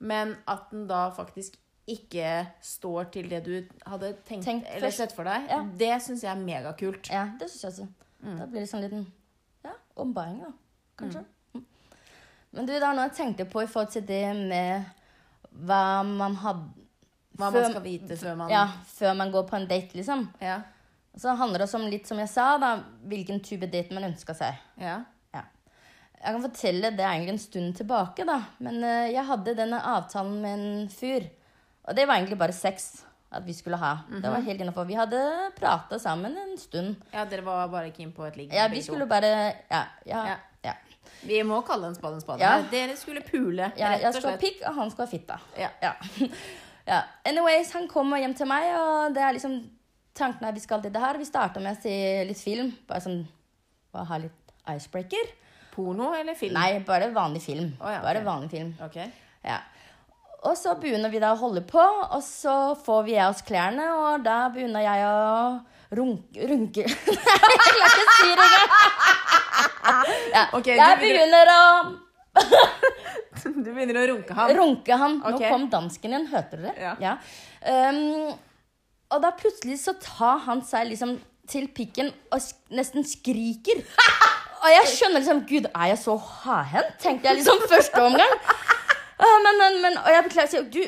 Men 0.00 0.32
at 0.50 0.70
den 0.72 0.86
da 0.90 1.10
faktisk 1.14 1.54
ikke 1.86 2.46
står 2.64 3.10
til 3.12 3.28
det 3.28 3.42
du 3.44 3.52
hadde 3.86 4.14
tenkt, 4.26 4.44
Tenkt 4.48 4.66
eller 4.74 4.90
sett 4.90 5.12
for 5.14 5.24
deg, 5.28 5.46
Ja. 5.52 5.60
det 5.62 5.92
syns 6.02 6.24
jeg 6.24 6.32
er 6.32 6.40
megakult. 6.42 7.10
Ja, 7.12 7.28
det 7.38 7.48
synes 7.52 7.62
jeg 7.62 7.70
også. 7.70 7.88
Da 8.40 8.46
blir 8.46 8.60
det 8.64 8.70
sånn 8.72 8.82
liten, 8.82 9.06
ja, 9.64 9.72
ombaring 9.96 10.40
da, 10.40 10.50
kanskje. 10.98 11.24
Mm. 11.54 11.64
Men 12.52 12.66
du, 12.66 12.72
det 12.72 12.82
er 12.82 12.94
noe 12.96 13.06
jeg 13.08 13.16
tenkte 13.20 13.44
på 13.52 13.62
i 13.62 13.66
forhold 13.70 13.92
til 13.92 14.02
det 14.08 14.24
med 14.48 14.84
hva 15.54 16.02
man 16.06 16.34
hadde... 16.42 16.84
Hva 17.34 17.48
man 17.50 17.64
skal 17.66 17.82
vite 17.82 18.16
før 18.16 18.36
man 18.38 18.50
Ja, 18.52 18.68
før 18.86 19.14
man 19.18 19.32
går 19.34 19.46
på 19.48 19.56
en 19.58 19.66
date, 19.70 19.96
liksom. 19.98 20.28
ja. 20.40 20.60
Så 21.16 21.30
handler 21.38 21.62
det 21.62 21.66
også 21.68 21.78
om 21.78 21.86
litt, 21.90 22.08
som 22.10 22.18
jeg 22.18 22.26
sa, 22.30 22.56
da, 22.58 22.72
hvilken 23.06 23.38
type 23.42 23.68
date 23.70 23.94
man 23.94 24.08
ønsker 24.10 24.34
seg. 24.34 24.56
ja. 24.82 25.00
Ja. 25.34 25.42
Jeg 26.24 26.32
kan 26.32 26.42
fortelle, 26.42 26.90
det 26.96 27.04
er 27.04 27.10
egentlig 27.12 27.34
en 27.34 27.38
stund 27.42 27.74
tilbake, 27.76 28.24
da. 28.26 28.40
Men 28.58 28.78
uh, 28.82 29.06
jeg 29.12 29.22
hadde 29.28 29.54
denne 29.58 29.78
avtalen 29.78 30.38
med 30.42 30.54
en 30.58 30.88
fyr. 30.88 31.26
Og 31.84 31.94
det 31.94 32.06
var 32.08 32.16
egentlig 32.16 32.38
bare 32.40 32.52
sex 32.56 33.04
at 33.34 33.44
vi 33.46 33.52
skulle 33.52 33.76
ha. 33.76 33.96
Det 34.08 34.30
var 34.30 34.40
helt 34.46 34.60
innafor. 34.62 34.86
Vi 34.88 34.94
hadde 34.96 35.20
prata 35.58 35.98
sammen 35.98 36.36
en 36.38 36.56
stund. 36.58 36.96
Ja, 37.12 37.24
dere 37.28 37.44
var 37.44 37.68
bare 37.68 37.90
keen 37.92 38.12
på 38.14 38.24
et 38.26 38.36
ligg? 38.38 38.52
Ja, 38.54 38.68
vi 38.72 38.82
skulle 38.82 39.06
bare 39.10 39.30
Ja. 39.70 39.84
ja, 40.06 40.26
Ja. 40.32 40.36
Vi 41.24 41.40
må 41.46 41.60
kalle 41.66 41.88
en 41.88 41.96
spade 41.96 42.18
en 42.18 42.24
spade. 42.24 42.42
Ja. 42.44 42.58
Dere 42.70 42.96
skulle 43.00 43.22
pule, 43.24 43.70
ja 43.80 43.94
jeg 44.00 44.12
skal 44.16 44.34
ha 44.34 44.40
pikk, 44.40 44.60
og 44.68 44.76
han 44.80 44.92
skal 44.92 45.06
ha 45.06 45.10
fitta. 45.10 45.38
Ja. 45.58 45.70
Ja. 45.82 45.94
ja. 46.92 47.00
Anyways, 47.24 47.72
han 47.76 47.88
kommer 47.88 48.20
hjem 48.22 48.36
til 48.36 48.50
meg, 48.50 48.68
og 48.78 49.16
det 49.16 49.24
er 49.24 49.36
liksom 49.36 49.56
tanken 50.14 50.46
er 50.46 50.54
vi 50.54 50.62
skal 50.62 50.82
til 50.82 50.92
det 50.94 51.02
her. 51.02 51.18
Vi 51.18 51.28
starter 51.28 51.64
med 51.64 51.76
å 51.76 51.82
se 51.82 51.96
litt 52.28 52.40
film. 52.40 52.74
Bare 52.88 53.04
sånn 53.04 53.24
Bare 53.94 54.08
ha 54.10 54.16
litt 54.18 54.54
icebreaker. 54.72 55.28
Porno 55.74 56.12
eller 56.14 56.34
film? 56.38 56.56
Nei, 56.56 56.80
bare 56.86 57.12
vanlig 57.14 57.42
film. 57.44 57.72
Oh, 57.80 57.90
ja, 57.90 58.00
Bare 58.02 58.24
vanlig 58.26 58.50
film. 58.50 58.72
Okay. 58.82 59.10
Ja. 59.42 59.60
Og 60.44 60.56
så 60.58 60.74
begynner 60.80 61.12
vi 61.12 61.20
da 61.22 61.32
å 61.34 61.38
holde 61.40 61.62
på, 61.66 61.82
og 61.82 62.22
så 62.26 62.74
får 62.84 63.06
vi 63.06 63.14
av 63.16 63.32
oss 63.32 63.42
klærne, 63.46 63.86
og 63.96 64.24
da 64.26 64.48
begynner 64.52 64.84
jeg 64.84 65.06
å 65.08 65.14
runke 65.92 66.48
Runke 66.50 66.86
Nei, 66.88 66.94
jeg 67.04 67.74
klarer 67.74 67.90
ikke 67.90 68.04
å 68.04 68.14
si 68.14 68.30
det 68.30 68.46
engang. 68.46 68.70
Ja. 70.34 70.44
Okay, 70.58 70.78
jeg 70.78 70.98
begynner- 71.02 71.52
å 71.54 71.64
Du 73.44 73.68
begynner 73.68 73.98
å 74.00 74.06
runke 74.08 74.34
han. 74.34 74.56
runke 74.56 74.96
han. 74.96 75.18
Nå 75.20 75.36
okay. 75.36 75.50
kom 75.52 75.68
dansken 75.72 76.14
igjen, 76.14 76.26
hørte 76.32 76.58
dere? 76.62 76.94
Ja. 77.02 77.18
Um, 77.60 78.32
og 79.12 79.20
da 79.22 79.30
plutselig 79.36 79.78
så 79.82 79.94
tar 80.00 80.40
han 80.46 80.62
seg 80.64 80.88
liksom 80.90 81.18
til 81.50 81.68
pikken 81.76 82.08
og 82.32 82.40
sk 82.40 82.72
nesten 82.74 83.04
skriker. 83.06 83.84
Og 84.64 84.70
jeg 84.72 84.86
skjønner 84.94 85.20
liksom 85.20 85.40
Gud, 85.44 85.66
er 85.76 85.90
jeg 85.90 85.98
så 86.00 86.14
hardhendt? 86.16 86.94
Tenkte 87.02 87.28
jeg 87.28 87.36
liksom 87.42 87.58
første 87.68 88.00
omgang. 88.00 88.30
Men, 89.20 89.58
men, 89.58 89.74
men, 89.82 89.98
og 90.00 90.08
jeg 90.08 90.24
beklager, 90.24 90.62
du, 90.72 90.78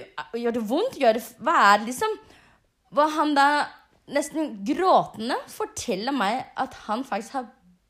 gjør 0.41 0.55
det 0.57 0.63
vondt? 0.71 0.97
Gjør 0.97 1.19
det, 1.19 1.23
hva 1.45 1.57
er 1.75 1.83
det 1.83 1.91
liksom? 1.91 2.15
Hva 2.97 3.05
han 3.19 3.35
da 3.37 3.45
nesten 4.13 4.59
gråtende 4.67 5.39
forteller 5.51 6.15
meg 6.15 6.45
at 6.59 6.77
han 6.87 7.05
faktisk 7.07 7.39
har 7.39 7.49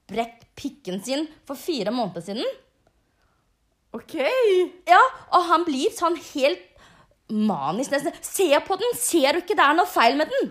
brekt 0.08 0.46
pikken 0.56 1.02
sin 1.04 1.26
for 1.46 1.58
fire 1.58 1.92
måneder 1.92 2.25
siden. 2.25 2.46
Ok. 3.96 4.14
Ja, 4.88 5.02
og 5.32 5.50
han 5.50 5.66
blir 5.66 5.92
sånn 5.94 6.16
helt 6.32 6.62
manisk 7.32 7.92
nesten. 7.94 8.14
Se 8.23 8.49
på 8.64 8.78
den! 8.80 8.96
Ser 8.99 9.35
du 9.37 9.42
ikke 9.42 9.56
det 9.58 9.66
er 9.66 9.76
noe 9.76 9.88
feil 9.90 10.18
med 10.18 10.30
den? 10.32 10.50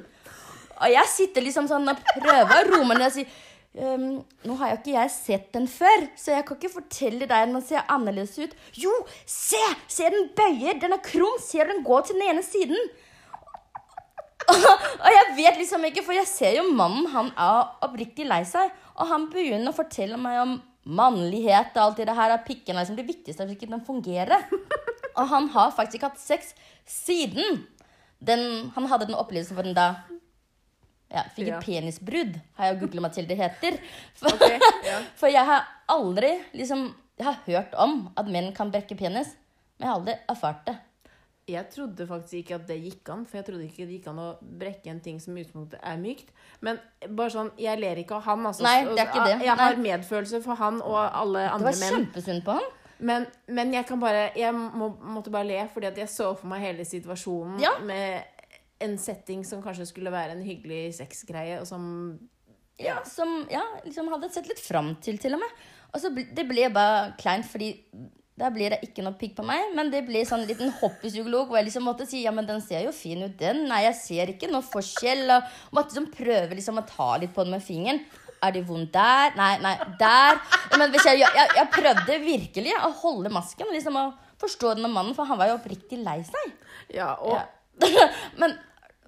Og 0.76 0.92
jeg 0.92 1.12
sitter 1.12 1.46
liksom 1.46 1.70
sånn 1.72 1.88
og 1.88 2.02
prøver 2.18 2.56
å 2.58 2.64
roe 2.72 2.88
meg 2.90 3.00
ned 3.00 3.10
og 3.10 3.20
si 3.20 3.28
Um, 3.76 4.22
Nå 4.48 4.56
har 4.56 4.70
jo 4.70 4.76
ikke 4.78 4.94
jeg 4.94 5.12
sett 5.12 5.48
den 5.52 5.66
før, 5.68 6.06
så 6.16 6.32
jeg 6.32 6.46
kan 6.48 6.56
ikke 6.56 6.72
fortelle 6.78 7.28
deg 7.28 7.50
den 7.50 7.58
ser 7.60 7.84
annerledes 7.92 8.38
ut. 8.40 8.54
Jo, 8.80 8.94
se! 9.28 9.60
Se 9.92 10.08
den 10.14 10.30
bøyer! 10.38 10.78
Den 10.80 10.96
er 10.96 11.02
krum! 11.04 11.36
Ser 11.44 11.68
du 11.68 11.74
den 11.74 11.84
går 11.84 12.06
til 12.08 12.16
den 12.16 12.30
ene 12.30 12.44
siden? 12.46 12.80
og 15.04 15.10
jeg 15.12 15.36
vet 15.38 15.60
liksom 15.60 15.86
ikke, 15.90 16.04
for 16.06 16.18
jeg 16.18 16.30
ser 16.30 16.58
jo 16.60 16.70
mannen, 16.76 17.08
han 17.14 17.32
er 17.34 17.86
oppriktig 17.86 18.28
lei 18.30 18.42
seg. 18.48 18.72
Og 18.96 19.10
han 19.10 19.28
begynner 19.32 19.72
å 19.72 19.78
fortelle 19.78 20.20
meg 20.22 20.40
om 20.44 20.58
mannlighet 20.86 21.76
og 21.76 21.84
alt 21.84 22.02
det 22.02 22.16
her. 22.18 22.36
Og 22.36 22.46
pikken 22.48 22.76
er 22.76 22.84
liksom 22.84 23.00
det 23.00 23.08
viktigste 23.08 23.44
for 23.44 23.56
ikke 23.56 23.72
den 23.72 23.86
fungerer. 23.86 24.46
Og 25.16 25.30
han 25.32 25.48
har 25.54 25.72
faktisk 25.72 25.96
ikke 25.96 26.10
hatt 26.12 26.20
sex 26.20 26.50
siden 26.84 27.62
den, 28.26 28.72
han 28.76 28.88
hadde 28.92 29.08
den 29.08 29.16
opplevelsen 29.16 29.56
for 29.56 29.64
den 29.64 29.78
da 29.78 29.86
ja, 31.12 31.24
fikk 31.36 31.48
Ja. 31.48 31.58
et 31.58 31.66
penisbrudd, 31.66 32.40
har 32.58 32.72
jeg 32.72 32.80
googlet 32.82 33.04
meg 33.06 33.14
til 33.16 33.28
det 33.30 33.38
heter. 33.40 33.78
For, 34.20 34.34
okay, 34.34 34.58
ja. 34.84 34.98
for 35.16 35.32
jeg 35.32 35.46
har 35.48 35.68
aldri 35.92 36.34
liksom 36.58 36.88
Jeg 37.16 37.26
har 37.30 37.38
hørt 37.46 37.76
om 37.80 38.10
at 38.20 38.28
menn 38.28 38.50
kan 38.52 38.74
brekke 38.74 38.98
penis, 39.00 39.30
men 39.78 39.86
jeg 39.86 39.88
har 39.88 40.00
aldri 40.02 40.16
erfart 40.28 40.66
det. 40.68 40.74
Jeg 41.48 41.68
trodde 41.70 42.08
faktisk 42.10 42.40
ikke 42.40 42.56
at 42.58 42.64
det 42.68 42.80
gikk 42.82 43.10
an, 43.14 43.26
for 43.30 43.38
jeg 43.38 43.46
trodde 43.46 43.66
ikke 43.68 43.86
det 43.86 44.00
gikk 44.00 44.08
an 44.10 44.22
å 44.24 44.30
brekke 44.42 44.90
en 44.90 45.02
ting 45.06 45.20
som 45.22 45.36
i 45.38 45.44
utgangspunktet 45.44 45.84
er 45.86 46.00
mykt. 46.02 46.32
Men 46.66 46.80
bare 47.14 47.30
sånn, 47.36 47.52
jeg 47.62 47.78
ler 47.84 48.02
ikke 48.02 48.18
av 48.18 48.24
han. 48.26 48.48
Altså, 48.50 48.66
Nei, 48.66 48.80
det 48.88 48.96
er 49.04 49.12
ikke 49.12 49.28
det. 49.28 49.36
Jeg 49.46 49.58
har 49.60 49.76
Nei. 49.78 49.84
medfølelse 49.92 50.40
for 50.42 50.58
han 50.58 50.80
og 50.82 50.98
alle 51.04 51.44
andre 51.52 51.70
menn. 51.70 51.78
Det 51.78 51.92
var 51.92 52.00
kjempesynd 52.00 52.46
på 52.48 52.56
han. 52.58 52.72
Men, 52.98 53.26
men 53.52 53.74
jeg 53.76 53.84
kan 53.90 54.00
bare 54.00 54.30
Jeg 54.40 54.54
må, 54.56 54.88
måtte 55.04 55.30
bare 55.34 55.44
le, 55.50 55.58
fordi 55.74 55.90
at 55.90 55.98
jeg 56.00 56.08
så 56.14 56.30
for 56.40 56.48
meg 56.48 56.62
hele 56.64 56.86
situasjonen 56.88 57.60
Ja. 57.62 57.74
med 57.84 58.24
en 58.82 58.98
setting 58.98 59.44
som 59.46 59.62
kanskje 59.64 59.86
skulle 59.90 60.12
være 60.12 60.32
en 60.32 60.42
hyggelig 60.44 60.96
sexgreie, 60.98 61.60
og 61.62 61.68
som 61.68 61.86
Ja, 62.80 62.98
som 63.08 63.46
ja, 63.52 63.62
liksom 63.86 64.10
hadde 64.12 64.32
sett 64.34 64.48
litt 64.50 64.60
fram 64.60 64.96
til, 65.00 65.18
til 65.22 65.36
og 65.38 65.40
med. 65.46 65.60
Og 65.94 66.02
så 66.02 66.10
ble, 66.12 66.26
det 66.36 66.48
ble 66.50 66.66
bare 66.74 67.14
kleint, 67.22 67.46
fordi 67.48 67.70
der 68.36 68.52
blir 68.52 68.74
det 68.74 68.82
ikke 68.84 69.04
noe 69.06 69.16
pikk 69.16 69.38
på 69.38 69.46
meg. 69.48 69.70
Men 69.78 69.90
det 69.94 70.04
blir 70.08 70.28
sånn 70.28 70.44
liten 70.48 70.74
hobbypsykolog 70.82 71.48
hvor 71.48 71.60
jeg 71.60 71.70
liksom 71.70 71.86
måtte 71.88 72.08
si 72.10 72.26
ja, 72.26 72.34
men 72.36 72.48
den 72.48 72.60
ser 72.64 72.84
jo 72.84 72.92
fin 72.96 73.24
ut, 73.24 73.38
den. 73.40 73.64
Nei, 73.70 73.86
jeg 73.88 73.98
ser 74.02 74.34
ikke 74.34 74.50
noe 74.52 74.66
forskjell. 74.66 75.24
Og 75.38 75.78
måtte 75.78 75.94
liksom 75.94 76.12
prøve 76.12 76.58
liksom 76.58 76.82
å 76.82 76.86
ta 76.90 77.14
litt 77.22 77.32
på 77.36 77.46
den 77.46 77.56
med 77.56 77.64
fingeren. 77.64 78.04
Er 78.44 78.52
det 78.52 78.66
vondt 78.68 78.92
der? 78.94 79.32
Nei, 79.40 79.54
nei, 79.64 79.74
der. 80.02 80.42
Men 80.76 80.92
jeg, 80.92 81.24
jeg, 81.24 81.50
jeg 81.62 81.72
prøvde 81.74 82.20
virkelig 82.26 82.76
å 82.84 82.92
holde 83.06 83.32
masken 83.34 83.72
og 83.72 83.78
liksom 83.78 83.98
å 84.02 84.06
forstå 84.42 84.76
denne 84.76 84.92
mannen, 84.92 85.16
for 85.16 85.28
han 85.30 85.40
var 85.40 85.50
jo 85.50 85.58
oppriktig 85.62 86.02
lei 86.04 86.20
seg. 86.28 86.56
Ja, 86.94 87.16
og 87.24 87.40
Ja. 87.40 87.46
men, 88.40 88.54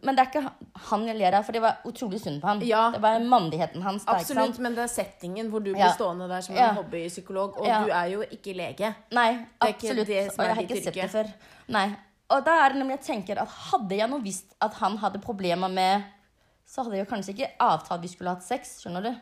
men 0.03 0.15
det 0.15 0.23
er 0.23 0.29
ikke 0.31 0.51
han 0.89 1.05
jeg 1.07 1.17
ler 1.17 1.33
av, 1.39 1.43
for 1.47 1.51
det 1.57 1.61
var 1.63 1.77
utrolig 1.89 2.19
synd 2.21 2.41
på 2.41 2.47
han. 2.47 2.59
Ja. 2.67 2.91
Det 2.93 3.01
var 3.01 3.19
mandigheten 3.19 3.81
hans. 3.81 4.05
Absolutt, 4.07 4.59
men 4.59 4.75
det 4.75 4.83
er 4.85 4.91
settingen 4.91 5.49
hvor 5.49 5.63
du 5.63 5.71
blir 5.73 5.83
Ja. 5.85 5.91
stående 5.95 6.27
der 6.29 6.41
som 6.41 6.55
Ja. 6.55 6.69
en 6.69 6.75
hobbypsykolog, 6.75 7.57
og 7.57 7.65
du 7.65 7.91
er 7.91 8.05
jo 8.11 8.21
ikke 8.21 8.53
lege. 8.55 8.95
Nei, 9.11 9.45
er 9.61 9.67
ikke 9.73 9.95
det 10.05 10.31
som 10.31 10.39
og 10.43 10.45
er 10.45 10.47
jeg 10.49 10.55
har 10.55 10.63
ikke 10.63 10.83
sett 10.83 10.93
det 10.93 11.09
før. 11.11 11.33
Nei. 11.67 11.95
Og 12.29 12.43
da 12.45 12.65
er 12.65 12.69
det 12.73 12.77
nemlig 12.81 12.99
jeg 12.99 13.15
tenker 13.15 13.41
at 13.41 13.47
hadde 13.47 13.97
jeg 13.97 14.09
nå 14.09 14.21
visst 14.21 14.53
at 14.61 14.73
han 14.73 14.97
hadde 14.97 15.19
problemer 15.19 15.69
med 15.69 16.03
Så 16.65 16.83
hadde 16.83 16.97
jeg 16.97 17.07
jo 17.07 17.15
kanskje 17.15 17.33
ikke 17.33 17.51
avtalt 17.63 18.01
vi 18.01 18.07
skulle 18.09 18.29
hatt 18.29 18.43
sex, 18.43 18.81
skjønner 18.83 19.01
du? 19.03 19.15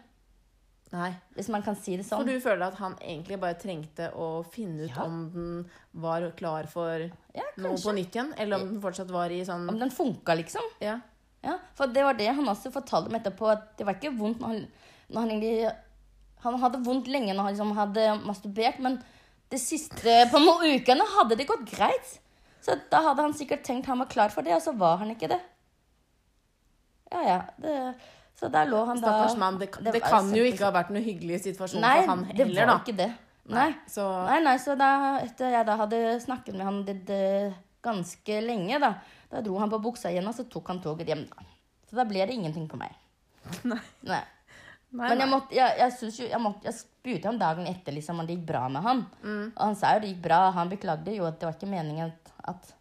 Nei. 0.96 1.10
Hvis 1.36 1.50
man 1.52 1.64
kan 1.66 1.76
si 1.76 1.98
det 2.00 2.06
sånn. 2.08 2.22
For 2.22 2.30
du 2.30 2.40
føler 2.44 2.70
at 2.70 2.78
han 2.80 2.94
egentlig 3.02 3.40
bare 3.42 3.58
trengte 3.60 4.08
å 4.16 4.28
finne 4.48 4.86
ut 4.86 4.94
Ja. 4.96 5.04
om 5.04 5.18
den 5.34 5.70
var 6.06 6.24
klar 6.40 6.68
for 6.72 7.04
Ja, 7.36 7.44
noe 7.58 7.76
på 7.76 7.94
nytt 7.98 8.16
igjen? 8.16 8.34
Eller 8.40 8.62
om 8.62 8.68
den 8.70 8.82
fortsatt 8.84 9.12
var 9.12 9.30
i 9.34 9.42
sånn 9.44 9.68
Om 9.70 9.80
den 9.80 9.92
funka, 9.92 10.36
liksom. 10.40 10.64
Ja. 10.80 11.00
Ja, 11.44 11.58
for 11.78 11.88
det 11.94 12.04
var 12.04 12.14
det 12.18 12.28
han 12.34 12.46
også 12.50 12.72
fortalte 12.74 13.10
om 13.12 13.16
etterpå, 13.20 13.52
at 13.52 13.76
det 13.78 13.86
var 13.86 13.94
ikke 14.00 14.16
vondt 14.18 14.40
når 14.40 14.48
han, 14.48 14.68
når 15.10 15.20
han 15.22 15.30
egentlig 15.36 15.76
Han 16.46 16.60
hadde 16.62 16.84
vondt 16.86 17.08
lenge 17.10 17.34
når 17.34 17.44
han 17.44 17.54
liksom 17.54 17.76
hadde 17.76 18.06
masturbert, 18.26 18.80
men 18.80 19.00
de 19.50 19.58
siste 19.58 20.16
på 20.32 20.40
noen 20.42 20.80
ukene 20.80 21.06
hadde 21.18 21.36
det 21.38 21.48
gått 21.48 21.66
greit. 21.70 22.20
Så 22.62 22.76
da 22.90 23.02
hadde 23.02 23.22
han 23.22 23.34
sikkert 23.34 23.64
tenkt 23.66 23.86
han 23.88 24.00
var 24.00 24.08
klar 24.10 24.30
for 24.30 24.42
det, 24.46 24.54
og 24.54 24.62
så 24.62 24.74
var 24.78 24.98
han 24.98 25.10
ikke 25.14 25.30
det. 25.30 25.40
Ja, 27.12 27.22
ja. 27.24 27.42
Det, 27.62 27.74
så 28.36 28.50
der 28.52 28.68
lå 28.68 28.82
han 28.88 29.00
da 29.00 29.12
Stakkars 29.12 29.38
mann. 29.40 29.60
Det, 29.60 29.70
det, 29.80 29.94
det 29.96 30.02
kan 30.04 30.28
jo 30.36 30.44
ikke 30.44 30.68
ha 30.68 30.74
vært 30.76 30.92
noe 30.92 31.04
hyggelig 31.04 31.40
situasjon 31.46 31.84
Nei, 31.84 32.02
for 32.02 32.12
han 32.12 32.26
heller, 32.28 32.36
da. 32.36 32.46
Nei, 32.46 32.56
det 32.56 32.66
var 32.66 32.74
da. 32.74 32.80
ikke 32.84 32.98
det. 33.00 33.12
Nei. 33.56 33.68
Så 33.88 34.08
Nei, 34.26 34.40
nei, 34.44 34.56
så 34.60 34.76
da, 34.80 34.90
etter 35.24 35.54
jeg 35.54 35.68
da 35.68 35.78
hadde 35.80 36.02
snakket 36.24 36.58
med 36.58 36.68
han 36.68 36.80
det, 36.88 36.96
det, 37.08 37.26
ganske 37.86 38.40
lenge, 38.42 38.80
da, 38.82 38.96
da 39.32 39.44
dro 39.46 39.60
han 39.62 39.72
på 39.72 39.80
buksa 39.84 40.12
igjen, 40.12 40.28
og 40.28 40.36
så 40.36 40.48
tok 40.52 40.72
han 40.74 40.82
toget 40.84 41.12
hjem. 41.14 41.28
da. 41.32 41.46
Så 41.90 42.00
da 42.00 42.08
ble 42.10 42.26
det 42.26 42.36
ingenting 42.36 42.66
på 42.72 42.80
meg. 42.82 42.96
Nei. 43.72 43.82
Nei. 44.10 44.24
Nei, 44.96 45.10
Men 45.12 45.22
jeg, 45.26 45.28
måtte, 45.28 45.56
jeg, 45.58 45.76
jeg, 45.82 45.94
synes 45.98 46.18
jo, 46.22 46.26
jeg, 46.32 46.40
måtte, 46.40 46.68
jeg 46.70 46.78
spurte 46.78 47.28
ham 47.28 47.40
dagen 47.40 47.68
etter 47.68 47.96
liksom, 47.96 48.22
om 48.22 48.28
det 48.28 48.38
gikk 48.38 48.46
bra 48.48 48.62
med 48.72 48.86
han. 48.86 49.02
Mm. 49.26 49.46
Og 49.50 49.62
han 49.62 49.76
sa 49.80 49.92
jo 49.96 50.04
det 50.06 50.12
gikk 50.14 50.22
bra. 50.24 50.40
Han 50.56 50.72
beklagde 50.72 51.16
jo 51.18 51.26
at 51.28 51.40
det 51.42 51.50
var 51.50 51.58
ikke 51.58 51.72
meningen 51.72 52.14
at 52.48 52.72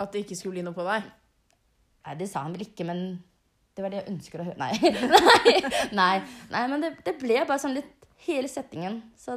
At 0.00 0.12
det 0.12 0.24
ikke 0.24 0.36
skulle 0.36 0.56
bli 0.56 0.64
noe 0.64 0.76
på 0.76 0.84
deg? 0.86 1.04
Nei, 2.06 2.14
det 2.20 2.28
sa 2.30 2.42
han 2.44 2.54
vel 2.56 2.64
ikke, 2.66 2.86
men 2.88 3.02
det 3.76 3.84
var 3.84 3.92
det 3.92 3.98
jeg 4.00 4.12
ønsker 4.14 4.40
å 4.40 4.46
høre. 4.46 4.56
Nei, 4.56 4.72
nei, 5.20 5.56
nei, 5.92 6.12
nei 6.52 6.64
men 6.72 6.84
det, 6.84 6.94
det 7.04 7.16
ble 7.20 7.42
bare 7.44 7.60
sånn 7.60 7.76
litt 7.76 7.92
Hele 8.26 8.48
settingen. 8.48 9.02
Så 9.16 9.36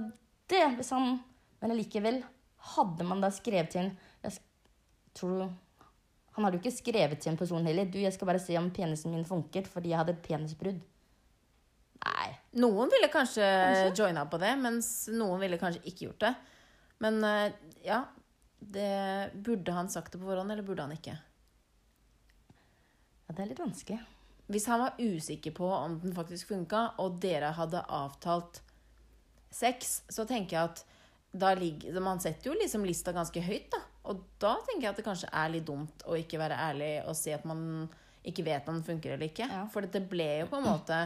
det 0.50 0.62
hvis 0.78 0.94
han 0.96 1.18
Men 1.60 1.74
allikevel, 1.74 2.22
hadde 2.76 3.08
man 3.08 3.20
da 3.24 3.32
skrevet 3.34 3.74
til 3.74 3.82
en 3.84 3.90
Jeg 4.24 4.38
tror 5.20 5.50
Han 6.36 6.46
hadde 6.46 6.58
jo 6.58 6.64
ikke 6.64 6.78
skrevet 6.78 7.20
til 7.20 7.34
en 7.34 7.40
person 7.40 7.66
heller. 7.68 7.90
Du, 7.92 8.00
jeg 8.00 8.16
skal 8.16 8.30
bare 8.32 8.42
se 8.42 8.56
om 8.58 8.70
penisen 8.72 9.12
min 9.12 9.28
funket 9.28 9.68
fordi 9.68 9.92
jeg 9.92 10.00
hadde 10.00 10.16
et 10.16 10.22
penisbrudd. 10.24 10.80
Nei. 12.00 12.28
Noen 12.64 12.88
ville 12.94 13.10
kanskje, 13.12 13.44
joina 13.92 14.24
på 14.32 14.40
det, 14.40 14.54
mens 14.62 15.10
noen 15.12 15.42
ville 15.44 15.60
kanskje 15.60 15.84
ikke 15.90 16.06
gjort 16.06 16.24
det. 16.24 16.32
Men 17.04 17.20
eh, 17.28 17.58
ja 17.84 18.06
det, 18.60 19.34
Burde 19.34 19.76
han 19.76 19.92
sagt 19.92 20.14
det 20.14 20.22
på 20.22 20.30
forhånd, 20.30 20.52
eller 20.54 20.64
burde 20.64 20.86
han 20.86 20.96
ikke? 20.96 21.18
Ja, 23.28 23.36
det 23.36 23.44
er 23.44 23.52
litt 23.52 23.62
vanskelig. 23.62 24.00
Hvis 24.50 24.66
han 24.70 24.82
var 24.82 24.98
usikker 24.98 25.54
på 25.54 25.68
om 25.70 26.00
den 26.02 26.16
faktisk 26.16 26.50
funka, 26.50 26.96
og 27.02 27.20
dere 27.22 27.52
hadde 27.58 27.84
avtalt 27.86 28.62
sex, 29.54 30.00
så 30.10 30.26
tenker 30.30 30.58
jeg 30.58 30.72
at 30.72 30.86
da 31.30 31.52
ligger, 31.54 32.00
Man 32.02 32.18
setter 32.20 32.50
jo 32.50 32.58
liksom 32.58 32.86
lista 32.88 33.14
ganske 33.14 33.42
høyt, 33.46 33.70
da. 33.70 33.84
Og 34.10 34.24
da 34.42 34.56
tenker 34.66 34.88
jeg 34.88 34.94
at 34.96 34.98
det 34.98 35.06
kanskje 35.06 35.30
er 35.30 35.52
litt 35.54 35.68
dumt 35.68 36.06
å 36.10 36.18
ikke 36.18 36.40
være 36.42 36.58
ærlig 36.58 36.94
og 37.04 37.14
si 37.18 37.34
at 37.36 37.46
man 37.46 37.86
ikke 38.26 38.46
vet 38.48 38.68
om 38.70 38.80
den 38.80 38.86
funker 38.88 39.14
eller 39.14 39.30
ikke. 39.30 39.46
Ja. 39.46 39.68
For 39.70 39.86
dette 39.86 40.02
ble 40.10 40.30
jo 40.42 40.48
på 40.52 40.62
en 40.62 40.70
måte 40.70 41.02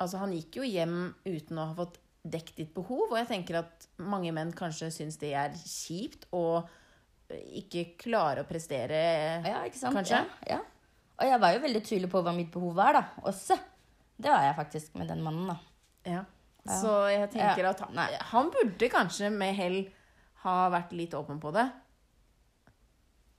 Altså, 0.00 0.16
han 0.16 0.30
gikk 0.32 0.56
jo 0.56 0.64
hjem 0.64 1.10
uten 1.26 1.58
å 1.60 1.66
ha 1.68 1.74
fått 1.76 1.98
dekket 2.24 2.56
ditt 2.56 2.70
behov, 2.72 3.10
og 3.10 3.18
jeg 3.18 3.26
tenker 3.28 3.58
at 3.58 3.84
mange 4.00 4.30
menn 4.32 4.48
kanskje 4.56 4.88
syns 4.94 5.18
det 5.20 5.34
er 5.36 5.52
kjipt 5.60 6.24
å 6.32 6.62
ikke 7.60 7.98
klare 8.00 8.40
å 8.40 8.48
prestere 8.48 9.00
Ja, 9.44 9.58
ikke? 9.68 9.92
Kanskje? 9.92 10.22
Ja, 10.48 10.56
ja. 10.56 10.60
Og 11.20 11.26
jeg 11.28 11.40
var 11.42 11.52
jo 11.54 11.60
veldig 11.66 11.82
tydelig 11.84 12.08
på 12.10 12.22
hva 12.24 12.32
mitt 12.36 12.50
behov 12.54 12.74
var, 12.78 12.96
da. 12.96 13.02
Også. 13.28 13.56
Det 14.20 14.30
var 14.32 14.42
jeg 14.46 14.56
faktisk 14.56 14.94
med 15.00 15.08
den 15.12 15.22
mannen, 15.24 15.46
da. 15.52 15.56
Ja. 16.08 16.22
Ja. 16.66 16.76
Så 16.80 16.92
jeg 17.12 17.30
tenker 17.32 17.64
Ja. 17.64 17.70
at 17.70 17.80
han, 17.80 17.98
han 18.32 18.50
burde 18.52 18.88
kanskje 18.92 19.30
med 19.32 19.54
hell 19.56 19.78
ha 20.42 20.68
vært 20.72 20.92
litt 20.92 21.12
åpen 21.16 21.40
på 21.40 21.52
det. 21.56 21.66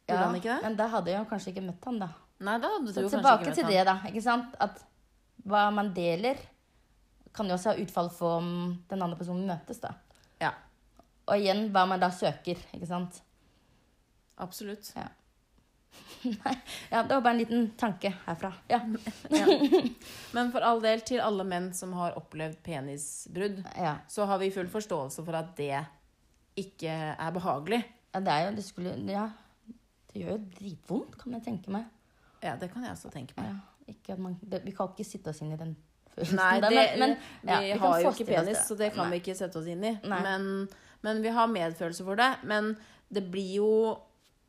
Burde 0.07 0.23
han 0.25 0.35
ikke 0.38 0.50
det? 0.55 0.61
Men 0.65 0.75
da 0.79 0.88
hadde 0.91 1.11
jeg 1.13 1.21
jo 1.23 1.29
kanskje 1.29 1.53
ikke 1.53 1.65
møtt 1.67 1.85
han, 1.89 2.00
da. 2.01 2.09
Nei, 2.41 2.55
da 2.61 2.71
hadde 2.73 2.89
du 2.89 2.93
Så 2.97 3.09
tilbake 3.13 3.45
ikke 3.45 3.53
til 3.59 3.65
møtt 3.67 3.73
det, 3.75 3.83
da. 3.85 3.95
ikke 4.09 4.23
sant? 4.25 4.55
At 4.59 4.81
hva 5.45 5.67
man 5.73 5.93
deler, 5.93 6.38
kan 7.33 7.47
jo 7.47 7.55
også 7.55 7.71
ha 7.73 7.79
utfall 7.81 8.09
for 8.13 8.39
om 8.41 8.50
den 8.89 9.01
andre 9.05 9.17
personen 9.17 9.45
møtes, 9.47 9.79
da. 9.81 9.93
Ja, 10.41 10.51
Og 11.29 11.38
igjen 11.38 11.67
hva 11.71 11.85
man 11.88 12.01
da 12.01 12.09
søker, 12.11 12.57
ikke 12.73 12.88
sant. 12.89 13.21
absolutt. 14.41 14.91
Ja. 14.97 15.07
Nei, 16.24 16.53
ja, 16.89 17.03
det 17.03 17.13
var 17.13 17.21
bare 17.21 17.33
en 17.33 17.38
liten 17.38 17.71
tanke 17.77 18.13
herfra. 18.25 18.53
Ja. 18.67 18.81
Ja. 19.29 19.45
Men 20.31 20.51
for 20.51 20.63
all 20.65 20.81
del, 20.83 21.01
til 21.07 21.21
alle 21.24 21.45
menn 21.48 21.71
som 21.75 21.93
har 21.98 22.17
opplevd 22.19 22.62
penisbrudd, 22.63 23.63
ja. 23.77 23.98
så 24.07 24.27
har 24.29 24.41
vi 24.41 24.51
full 24.53 24.69
forståelse 24.71 25.25
for 25.25 25.38
at 25.39 25.55
det 25.57 25.79
ikke 26.62 26.91
er 27.15 27.31
behagelig. 27.33 27.81
ja 28.13 28.19
det 28.19 28.33
er 28.33 28.50
jo 28.50 28.55
Det 28.57 28.65
skulle 28.65 28.98
Ja. 29.12 29.29
Det 30.12 30.19
gjør 30.19 30.33
jo 30.36 30.41
dritvondt, 30.57 31.17
kan 31.17 31.33
jeg 31.38 31.43
tenke 31.45 31.71
meg. 31.71 31.86
Ja, 32.43 32.57
det 32.60 32.67
kan 32.74 32.83
jeg 32.83 32.91
også 32.91 33.10
tenke 33.13 33.33
meg. 33.38 33.55
Ja, 34.07 34.15
man, 34.19 34.36
det, 34.41 34.60
vi 34.65 34.74
kan 34.75 34.91
ikke 34.91 35.07
sitte 35.07 35.31
oss 35.31 35.39
inn 35.41 35.53
i 35.53 35.60
den 35.60 35.75
følelsen. 36.12 36.36
Nei, 36.36 36.60
der, 36.60 36.98
men, 37.00 37.15
men, 37.43 37.63
vi 37.63 37.71
kan 37.71 37.83
har 37.86 38.01
jo 38.01 38.12
ikke 38.12 38.27
penis, 38.27 38.57
det. 38.57 38.65
så 38.67 38.75
det 38.75 38.91
kan 38.91 39.07
Nei. 39.07 39.15
vi 39.15 39.21
ikke 39.24 39.38
sette 39.39 39.62
oss 39.62 39.69
inn 39.71 39.86
i. 39.88 39.93
Men, 40.03 40.67
men 41.05 41.21
vi 41.24 41.31
har 41.31 41.48
medfølelse 41.48 42.07
for 42.07 42.19
det. 42.19 42.29
Men 42.43 42.74
det 43.07 43.24
blir 43.31 43.55
jo 43.62 43.71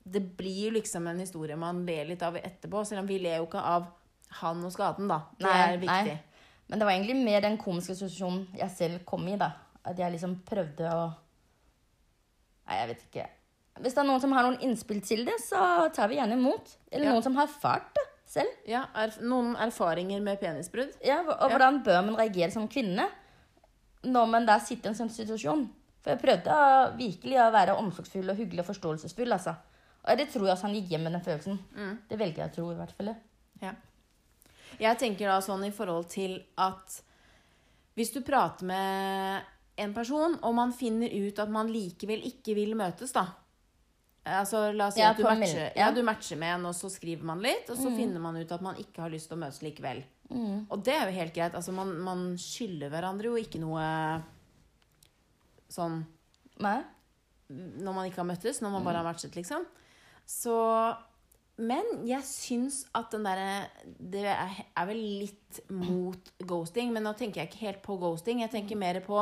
det 0.05 0.23
blir 0.37 0.73
liksom 0.73 1.07
en 1.07 1.19
historie 1.23 1.57
man 1.57 1.85
ler 1.87 2.05
litt 2.09 2.23
av 2.23 2.37
etterpå. 2.37 2.85
Selv 2.87 3.01
om 3.05 3.07
vi 3.07 3.19
ler 3.23 3.39
jo 3.39 3.47
ikke 3.47 3.63
av 3.63 3.87
han 4.41 4.65
og 4.65 4.73
skaden, 4.73 5.09
da. 5.09 5.21
Det 5.39 5.47
Nei, 5.47 5.59
er 5.75 5.79
viktig. 5.79 6.15
nei. 6.15 6.21
Men 6.69 6.79
det 6.79 6.87
var 6.89 6.93
egentlig 6.95 7.17
mer 7.25 7.41
den 7.45 7.59
komiske 7.61 7.95
situasjonen 7.95 8.47
jeg 8.57 8.71
selv 8.71 9.05
kom 9.05 9.27
i, 9.29 9.37
da. 9.37 9.51
At 9.85 9.99
jeg 9.99 10.13
liksom 10.15 10.39
prøvde 10.47 10.89
å 10.91 11.13
Nei, 12.67 12.77
jeg 12.79 12.89
vet 12.93 13.01
ikke. 13.09 13.25
Hvis 13.83 13.95
det 13.97 14.01
er 14.03 14.07
noen 14.07 14.21
som 14.23 14.33
har 14.37 14.45
noen 14.47 14.61
innspill 14.63 15.01
til 15.05 15.25
det, 15.27 15.35
så 15.43 15.89
tar 15.93 16.09
vi 16.09 16.17
gjerne 16.21 16.37
imot. 16.39 16.77
Eller 16.93 17.07
Ja. 17.07 17.13
noen 17.13 17.23
som 17.23 17.35
har 17.37 17.47
erfart 17.49 17.93
det 17.95 18.05
selv. 18.27 18.49
Ja, 18.67 18.85
erf 18.95 19.19
noen 19.21 19.57
erfaringer 19.57 20.23
med 20.23 20.41
penisbrudd? 20.41 20.95
Ja, 21.05 21.21
og 21.21 21.29
Ja. 21.29 21.49
hvordan 21.59 21.83
bør 21.85 22.05
man 22.07 22.17
reagere 22.17 22.51
som 22.53 22.69
kvinne 22.69 23.09
når 24.05 24.27
man 24.31 24.47
da 24.47 24.59
sitter 24.59 24.91
i 24.91 24.93
en 24.93 24.95
sånn 24.95 25.11
situasjon? 25.11 25.69
For 26.03 26.11
jeg 26.11 26.21
prøvde 26.21 26.47
å, 26.51 26.97
virkelig 26.97 27.37
å 27.39 27.53
være 27.53 27.77
omsorgsfull 27.79 28.31
og 28.31 28.37
hyggelig 28.37 28.61
og 28.61 28.67
forståelsesfull, 28.75 29.33
altså. 29.33 29.57
Og 30.03 30.19
det 30.19 30.29
tror 30.33 30.47
jeg 30.49 30.57
også 30.57 30.67
han 30.67 30.75
gikk 30.75 30.89
hjem 30.91 31.05
med 31.07 31.13
den 31.17 31.23
følelsen. 31.23 31.59
Mm. 31.77 31.99
Det 32.11 32.19
velger 32.19 32.43
jeg 32.43 32.51
å 32.51 32.55
tro, 32.57 32.65
i 32.73 32.79
hvert 32.81 32.95
fall. 32.97 33.13
Ja. 33.63 33.75
Jeg 34.81 34.99
tenker 34.99 35.29
da 35.31 35.37
sånn 35.45 35.63
i 35.69 35.71
forhold 35.75 36.09
til 36.11 36.39
at 36.59 36.97
hvis 37.95 38.11
du 38.15 38.23
prater 38.25 38.65
med 38.67 39.43
en 39.83 39.93
person, 39.95 40.39
og 40.43 40.55
man 40.57 40.73
finner 40.73 41.13
ut 41.13 41.39
at 41.39 41.49
man 41.53 41.71
likevel 41.71 42.25
ikke 42.29 42.55
vil 42.59 42.75
møtes, 42.79 43.13
da, 43.15 43.27
Altså, 44.25 44.69
la 44.71 44.87
oss 44.87 44.95
si 44.95 45.01
Ja, 45.01 45.09
at 45.11 45.17
du 45.19 45.25
matcher, 45.27 45.73
ja. 45.75 45.89
Mm. 45.91 45.95
du 45.97 46.03
matcher 46.07 46.37
med 46.39 46.53
en, 46.55 46.67
og 46.67 46.75
så 46.79 46.87
skriver 46.95 47.25
man 47.27 47.41
litt, 47.43 47.67
og 47.71 47.75
så 47.77 47.91
finner 47.91 48.21
man 48.23 48.37
ut 48.39 48.53
at 48.55 48.63
man 48.63 48.77
ikke 48.79 49.03
har 49.03 49.11
lyst 49.11 49.27
til 49.29 49.35
å 49.35 49.41
møtes 49.43 49.59
likevel. 49.65 50.05
Og 50.71 50.85
det 50.87 50.95
er 50.95 51.09
jo 51.11 51.17
helt 51.17 51.35
greit. 51.35 51.57
Altså, 51.59 51.73
man, 51.75 51.91
man 52.07 52.23
skylder 52.39 52.89
hverandre 52.95 53.27
jo 53.33 53.35
ikke 53.41 53.59
noe 53.59 53.83
sånn 55.73 56.05
Nei? 56.63 56.79
når 57.53 57.93
man 57.97 58.07
ikke 58.09 58.23
har 58.23 58.29
møttes, 58.31 58.63
når 58.63 58.71
man 58.77 58.85
bare 58.87 59.01
Mm. 59.01 59.05
har 59.05 59.13
matchet, 59.13 59.35
liksom. 59.37 59.67
Så 60.27 60.97
Men 61.63 62.07
jeg 62.09 62.25
syns 62.25 62.79
at 62.97 63.11
den 63.13 63.27
derre 63.27 63.67
Det 64.01 64.25
er, 64.25 64.87
vel 64.89 65.01
litt 65.21 65.61
mot 65.71 66.31
ghosting, 66.49 66.93
men 66.95 67.05
nå 67.05 67.13
tenker 67.19 67.43
jeg 67.43 67.51
ikke 67.51 67.67
helt 67.67 67.83
på 67.85 67.99
ghosting. 68.01 68.41
Jeg 68.41 68.51
tenker 68.55 68.79
mer 68.81 68.99
på 69.05 69.21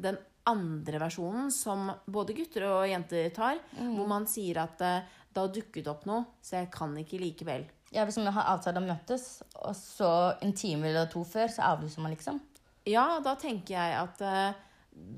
den 0.00 0.16
andre 0.46 0.98
versjonen 1.02 1.50
som 1.54 1.90
både 2.10 2.34
gutter 2.34 2.64
og 2.70 2.88
jenter 2.90 3.28
tar, 3.34 3.58
Mm. 3.78 3.96
hvor 3.96 4.08
man 4.08 4.26
sier 4.26 4.58
at 4.62 4.80
eh, 4.80 5.02
det 5.32 5.40
har 5.40 5.48
dukket 5.54 5.86
opp 5.88 6.06
noe, 6.06 6.24
så 6.42 6.60
jeg 6.62 6.70
kan 6.70 6.94
ikke 6.98 7.18
likevel. 7.20 7.64
Ja, 7.92 8.04
Hvis 8.04 8.16
man 8.18 8.32
har 8.32 8.44
avtale 8.56 8.78
å 8.80 8.86
møtes, 8.86 9.42
og 9.56 9.74
så 9.76 10.36
en 10.42 10.52
time 10.52 10.86
eller 10.88 11.06
to 11.06 11.22
før, 11.24 11.46
så 11.48 11.62
avlyser 11.62 12.00
man 12.02 12.14
liksom? 12.14 12.40
Ja, 12.86 13.20
da 13.20 13.34
tenker 13.36 13.74
jeg 13.74 13.98
at 13.98 14.20
eh, 14.22 14.54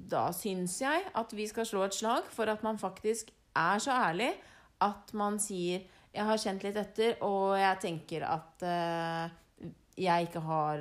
Da 0.09 0.29
syns 0.33 0.81
jeg 0.81 1.03
at 1.15 1.33
vi 1.33 1.47
skal 1.47 1.65
slå 1.67 1.85
et 1.85 1.95
slag 1.95 2.25
for 2.31 2.47
at 2.49 2.63
man 2.63 2.77
faktisk 2.79 3.31
er 3.57 3.79
så 3.83 3.91
ærlig 3.91 4.35
at 4.85 5.13
man 5.17 5.39
sier 5.43 5.83
'Jeg 6.15 6.25
har 6.29 6.39
kjent 6.39 6.63
litt 6.63 6.77
etter, 6.79 7.17
og 7.27 7.57
jeg 7.59 7.81
tenker 7.83 8.23
at 8.23 8.63
uh, 8.63 9.27
jeg 9.99 10.29
ikke 10.29 10.43
har 10.47 10.79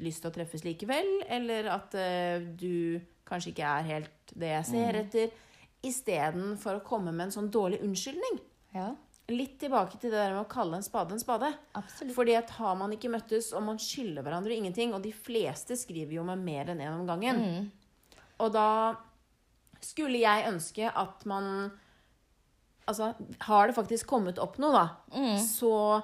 lyst 0.00 0.22
til 0.22 0.30
å 0.30 0.34
treffes 0.34 0.64
likevel', 0.64 1.24
eller 1.28 1.68
at 1.68 1.94
uh, 2.00 2.40
du 2.56 3.00
kanskje 3.28 3.52
ikke 3.52 3.68
er 3.68 3.82
helt 3.90 4.32
det 4.34 4.54
jeg 4.54 4.64
ser 4.70 4.96
etter, 5.02 5.30
istedenfor 5.84 6.78
å 6.80 6.84
komme 6.84 7.12
med 7.12 7.28
en 7.28 7.34
sånn 7.36 7.50
dårlig 7.52 7.80
unnskyldning. 7.84 8.40
Ja, 8.74 8.94
Litt 9.30 9.60
tilbake 9.62 9.94
til 10.00 10.10
det 10.10 10.18
der 10.18 10.32
med 10.34 10.42
å 10.42 10.50
kalle 10.50 10.80
en 10.80 10.82
spade 10.82 11.14
en 11.14 11.20
spade. 11.22 11.52
absolutt. 11.78 12.16
Fordi 12.16 12.34
at 12.34 12.50
har 12.50 12.74
man 12.74 12.90
ikke 12.90 13.12
møttes, 13.12 13.52
og 13.54 13.62
man 13.62 13.78
skylder 13.78 14.24
hverandre 14.26 14.56
ingenting, 14.56 14.90
og 14.92 15.04
de 15.04 15.12
fleste 15.14 15.76
skriver 15.78 16.16
jo 16.16 16.24
med 16.26 16.42
mer 16.42 16.72
enn 16.72 16.80
én 16.82 16.96
om 16.96 17.06
gangen, 17.06 17.38
Mm. 17.38 17.70
og 18.40 18.52
da 18.52 18.96
skulle 19.80 20.18
jeg 20.18 20.48
ønske 20.50 20.90
at 20.92 21.24
man 21.26 21.70
Altså, 22.90 23.12
har 23.46 23.66
det 23.70 23.76
faktisk 23.76 24.06
kommet 24.10 24.38
opp 24.42 24.58
noe, 24.58 24.72
da, 24.74 24.88
Mm. 25.16 25.38
så 25.38 26.02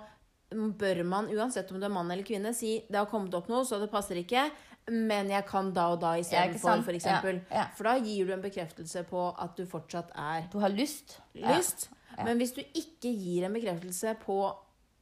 bør 0.78 1.02
man, 1.04 1.26
uansett 1.34 1.70
om 1.74 1.80
du 1.80 1.86
er 1.88 1.90
mann 1.92 2.10
eller 2.14 2.22
kvinne, 2.26 2.52
si 2.54 2.78
det 2.88 2.96
har 3.00 3.06
kommet 3.10 3.34
opp 3.34 3.48
noe, 3.50 3.64
så 3.66 3.80
det 3.82 3.90
passer 3.90 4.20
ikke, 4.22 4.44
men 4.88 5.28
jeg 5.32 5.42
kan 5.48 5.72
da 5.74 5.88
og 5.92 6.00
da 6.04 6.12
istedenfor, 6.20 6.60
sant? 6.62 6.84
for 6.86 6.94
eksempel. 6.94 7.40
Ja, 7.50 7.56
ja. 7.56 7.64
For 7.74 7.88
da 7.88 7.96
gir 7.98 8.26
du 8.28 8.32
en 8.36 8.42
bekreftelse 8.44 9.02
på 9.08 9.24
at 9.42 9.56
du 9.58 9.64
fortsatt 9.66 10.12
er 10.14 10.46
Du 10.52 10.60
har 10.62 10.70
lyst. 10.70 11.16
lyst. 11.34 11.88
Ja. 12.16 12.24
Men 12.24 12.38
hvis 12.38 12.54
du 12.54 12.62
ikke 12.62 13.10
gir 13.10 13.44
en 13.48 13.52
bekreftelse 13.58 14.14
på 14.22 14.38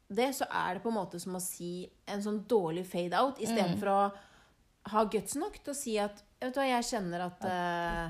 det, 0.09 0.31
så 0.35 0.47
er 0.51 0.75
det 0.75 0.83
på 0.83 0.89
en 0.89 0.97
måte 0.97 1.21
som 1.21 1.37
å 1.37 1.41
si 1.43 1.91
en 2.09 2.21
sånn 2.25 2.41
dårlig 2.49 2.87
fade 2.87 3.13
out, 3.21 3.37
istedenfor 3.39 3.85
Mm. 3.85 4.13
å 4.13 4.13
ha 4.91 5.05
guts 5.05 5.37
nok 5.37 5.63
til 5.63 5.73
å 5.73 5.77
si 5.77 5.99
at 5.99 6.23
vet 6.41 6.55
du 6.55 6.61
hva, 6.61 6.67
jeg 6.81 6.85
kjenner 6.85 7.21
at 7.27 7.45
eh, 7.45 8.09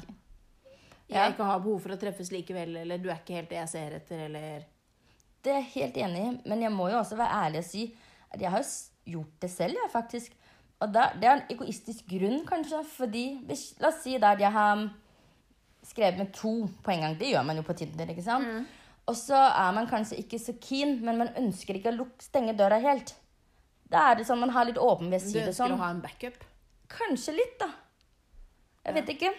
jeg 1.15 1.23
Ja. 1.23 1.33
ikke 1.33 1.45
har 1.49 1.61
behov 1.65 1.81
for 1.83 1.95
å 1.95 1.99
treffes 2.01 2.31
likevel, 2.35 2.77
eller 2.83 2.99
du 2.99 3.09
er 3.11 3.19
ikke 3.21 3.35
helt 3.39 3.49
det 3.51 3.59
jeg 3.61 3.69
ser 3.69 3.95
etter, 4.01 4.25
eller 4.29 4.65
Det 5.45 5.53
er 5.53 5.61
jeg 5.61 5.73
helt 5.75 5.97
enig 6.01 6.21
i, 6.25 6.49
men 6.49 6.63
jeg 6.63 6.73
må 6.73 6.89
jo 6.91 6.97
også 6.99 7.17
være 7.21 7.35
ærlig 7.45 7.59
og 7.61 7.65
si 7.69 7.83
at 8.33 8.41
jeg 8.41 8.51
har 8.51 8.63
gjort 9.07 9.41
det 9.41 9.51
selv, 9.53 9.75
jeg, 9.77 9.91
faktisk. 9.93 10.33
Og 10.81 10.93
da, 10.93 11.11
det 11.21 11.25
er 11.29 11.37
en 11.37 11.51
egoistisk 11.53 12.07
grunn, 12.09 12.47
kanskje, 12.49 12.81
fordi 12.85 13.25
La 13.81 13.89
oss 13.89 14.03
si 14.03 14.17
at 14.17 14.39
jeg 14.41 14.53
har 14.53 14.91
skrevet 15.85 16.19
med 16.19 16.33
to 16.33 16.67
på 16.83 16.91
en 16.95 17.01
gang. 17.05 17.19
Det 17.19 17.29
gjør 17.31 17.45
man 17.45 17.57
jo 17.57 17.63
på 17.63 17.77
Tinder, 17.77 18.07
ikke 18.07 18.25
sant? 18.25 18.67
Og 19.07 19.15
så 19.21 19.37
er 19.37 19.73
man 19.77 19.87
kanskje 19.87 20.17
ikke 20.23 20.39
så 20.41 20.55
keen, 20.61 20.97
men 21.05 21.19
man 21.19 21.29
ønsker 21.37 21.77
ikke 21.77 21.93
å 21.93 22.07
stenge 22.25 22.57
døra 22.57 22.81
helt. 22.81 23.15
Da 23.93 24.11
er 24.11 24.17
det 24.17 24.27
sånn 24.27 24.41
man 24.41 24.51
har 24.51 24.65
litt 24.65 24.81
åpen 24.81 25.11
ved 25.13 25.21
å 25.21 25.33
du 25.33 25.39
ønsker 25.41 25.53
sånn. 25.53 25.73
å 25.77 25.77
ha 25.83 25.91
en 25.91 26.01
backup. 26.01 26.39
Kanskje 26.89 27.35
litt, 27.37 27.59
da. 27.61 27.69
Jeg 28.87 28.95
vet 28.95 29.13
ikke. 29.15 29.35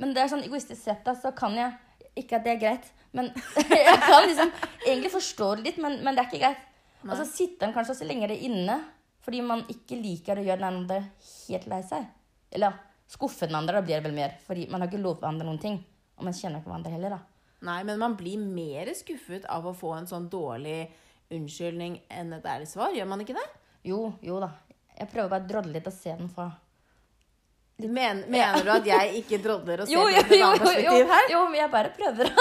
Men 0.00 0.14
det 0.16 0.22
er 0.22 0.32
sånn 0.32 0.44
egoistisk 0.46 0.80
sett, 0.80 1.04
da, 1.06 1.14
så 1.16 1.32
kan 1.36 1.56
jeg 1.58 1.76
Ikke 2.18 2.40
at 2.40 2.46
det 2.46 2.56
er 2.56 2.62
greit, 2.62 2.86
men 3.14 3.28
jeg 3.70 3.98
kan 4.02 4.24
liksom 4.26 4.50
egentlig 4.82 5.12
forstå 5.12 5.50
det 5.58 5.68
litt, 5.68 5.76
men, 5.82 6.00
men 6.02 6.16
det 6.16 6.24
er 6.24 6.30
ikke 6.30 6.40
greit. 6.42 6.64
Og 7.06 7.12
så 7.16 7.24
sitter 7.28 7.68
han 7.68 7.74
kanskje 7.76 7.94
også 7.94 8.08
lenger 8.08 8.34
inne 8.34 8.80
fordi 9.20 9.42
man 9.44 9.62
ikke 9.70 9.98
liker 10.00 10.40
å 10.40 10.44
gjøre 10.44 10.58
den 10.58 10.68
andre 10.80 10.98
helt 11.22 11.66
lei 11.70 11.80
seg. 11.86 12.06
Eller 12.50 12.74
skuffe 13.10 13.46
den 13.46 13.58
andre, 13.58 13.76
da 13.78 13.84
blir 13.84 14.00
det 14.00 14.08
vel 14.08 14.16
mer. 14.16 14.32
Fordi 14.46 14.64
man 14.72 14.80
har 14.80 14.90
ikke 14.90 15.02
lovet 15.02 15.20
hverandre 15.22 15.46
noen 15.46 15.60
ting. 15.60 15.76
Og 16.16 16.24
man 16.26 16.36
kjenner 16.36 16.62
ikke 16.62 16.72
hverandre 16.72 16.94
heller, 16.94 17.14
da. 17.14 17.20
Nei, 17.68 17.82
men 17.84 18.00
man 18.00 18.16
blir 18.16 18.40
mer 18.40 18.88
skuffet 18.96 19.44
av 19.52 19.68
å 19.68 19.74
få 19.76 19.92
en 19.98 20.08
sånn 20.08 20.30
dårlig 20.32 20.88
unnskyldning 21.36 21.98
enn 22.16 22.32
et 22.38 22.48
ærlig 22.48 22.70
svar. 22.72 22.96
Gjør 22.96 23.10
man 23.12 23.22
ikke 23.22 23.36
det? 23.36 23.46
Jo, 23.86 24.00
jo 24.24 24.40
da. 24.42 24.50
Jeg 24.96 25.12
prøver 25.12 25.32
bare 25.34 25.44
å 25.44 25.50
drodle 25.52 25.76
litt 25.76 25.88
og 25.88 25.96
se 25.96 26.16
den 26.16 26.32
fra 26.32 26.48
Men, 27.88 28.24
mener 28.28 28.64
du 28.64 28.70
at 28.70 28.86
jeg 28.86 29.14
ikke 29.22 29.38
drodler 29.42 29.80
og 29.80 29.86
ser 29.88 29.94
Jo, 29.94 30.08
jo, 30.08 30.22
jo, 30.28 30.36
jo, 30.36 30.50
perspektiv 30.58 31.06
her? 31.14 31.30
jo, 31.32 31.42
men 31.48 31.60
jeg 31.60 31.70
bare 31.70 31.90
prøver 31.96 32.32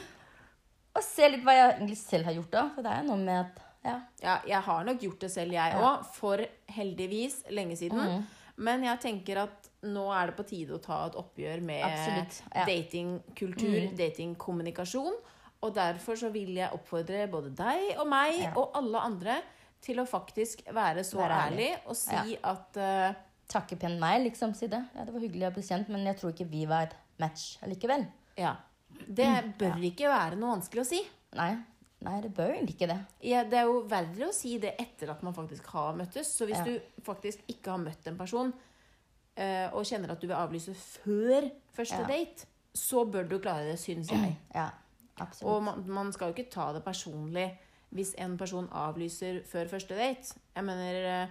å 0.98 1.02
se 1.04 1.28
litt 1.30 1.44
hva 1.46 1.54
jeg 1.54 1.74
egentlig 1.76 1.98
selv 2.00 2.24
har 2.30 2.36
gjort 2.40 2.50
da. 2.56 2.64
For 2.74 2.82
det 2.86 2.92
er 2.98 3.02
noe 3.08 3.16
med 3.22 3.40
at 3.46 3.66
Ja. 3.86 3.94
Ja, 4.20 4.34
jeg 4.44 4.60
har 4.66 4.84
nok 4.84 5.00
gjort 5.00 5.20
det 5.24 5.30
selv, 5.32 5.52
jeg 5.56 5.72
òg. 5.80 6.02
For 6.18 6.42
heldigvis 6.68 7.38
lenge 7.50 7.76
siden. 7.80 7.98
Mm. 8.18 8.24
Men 8.60 8.82
jeg 8.84 9.00
tenker 9.00 9.38
at 9.46 9.70
nå 9.88 10.02
er 10.12 10.26
det 10.28 10.36
på 10.36 10.44
tide 10.50 10.74
å 10.76 10.80
ta 10.84 11.06
et 11.06 11.14
oppgjør 11.16 11.62
med 11.64 11.80
Absolutt, 11.86 12.42
ja. 12.52 12.66
Mm. 12.66 12.68
datingkultur, 12.68 13.78
datingkommunikasjon. 13.96 15.16
Og 15.64 15.72
derfor 15.76 16.16
så 16.20 16.28
vil 16.32 16.52
jeg 16.58 16.72
oppfordre 16.76 17.24
både 17.32 17.54
deg 17.56 17.94
og 18.00 18.06
meg 18.08 18.36
Ja. 18.42 18.52
og 18.56 18.76
alle 18.76 19.00
andre 19.00 19.38
til 19.80 19.96
å 20.00 20.04
faktisk 20.08 20.60
være 20.76 21.00
så 21.04 21.16
Være 21.22 21.40
ærlig. 21.48 21.70
ærlig. 21.72 21.88
og 21.88 21.96
si 21.96 22.36
at 22.44 22.76
eh, 22.76 23.14
Takke 23.50 23.76
pent 23.80 23.98
meg, 24.00 24.22
liksom. 24.28 24.52
Si 24.54 24.68
det. 24.70 24.78
Ja, 24.94 25.04
det 25.04 25.12
var 25.14 25.20
hyggelig 25.24 25.48
å 25.48 25.54
bli 25.56 25.62
kjent, 25.66 25.88
men 25.90 26.04
jeg 26.06 26.18
tror 26.20 26.30
ikke 26.34 26.46
vi 26.50 26.64
var 26.70 26.86
et 26.86 26.94
match 27.18 27.56
likevel. 27.66 28.06
Ja. 28.38 28.54
Det 29.06 29.26
bør 29.58 29.80
ikke 29.90 30.10
være 30.10 30.36
noe 30.38 30.54
vanskelig 30.56 30.84
å 30.84 30.86
si. 30.86 31.00
Nei. 31.38 31.52
Nei, 32.00 32.14
det 32.24 32.30
bør 32.32 32.54
egentlig 32.54 32.76
ikke 32.78 32.88
det. 32.88 32.98
Ja, 33.28 33.42
det 33.44 33.58
er 33.60 33.66
jo 33.68 33.82
verre 33.90 34.28
å 34.30 34.32
si 34.32 34.54
det 34.62 34.70
etter 34.80 35.10
at 35.12 35.22
man 35.26 35.34
faktisk 35.36 35.66
har 35.74 35.96
møttes. 35.98 36.30
Så 36.38 36.46
hvis 36.48 36.56
Ja. 36.56 36.64
du 36.64 37.02
faktisk 37.04 37.42
ikke 37.48 37.74
har 37.74 37.78
møtt 37.82 38.06
en 38.08 38.16
person 38.16 38.52
eh, 39.36 39.68
og 39.72 39.84
kjenner 39.84 40.10
at 40.14 40.20
du 40.20 40.26
vil 40.26 40.36
avlyse 40.36 40.72
før 40.74 41.50
første 41.76 42.00
Ja. 42.00 42.06
date, 42.06 42.46
så 42.74 43.04
bør 43.10 43.28
du 43.28 43.38
klare 43.38 43.66
det, 43.68 43.78
syns 43.78 44.08
jeg. 44.10 44.36
Ja, 44.54 44.70
absolutt. 45.18 45.50
Og 45.50 45.62
man, 45.62 45.84
man 45.88 46.12
skal 46.12 46.30
jo 46.32 46.34
ikke 46.38 46.50
ta 46.50 46.72
det 46.72 46.84
personlig 46.84 47.50
hvis 47.92 48.14
en 48.22 48.36
person 48.38 48.68
avlyser 48.72 49.42
før 49.44 49.66
første 49.68 49.96
date. 49.98 50.34
Jeg 50.56 50.64
mener 50.64 50.94
eh, 51.22 51.28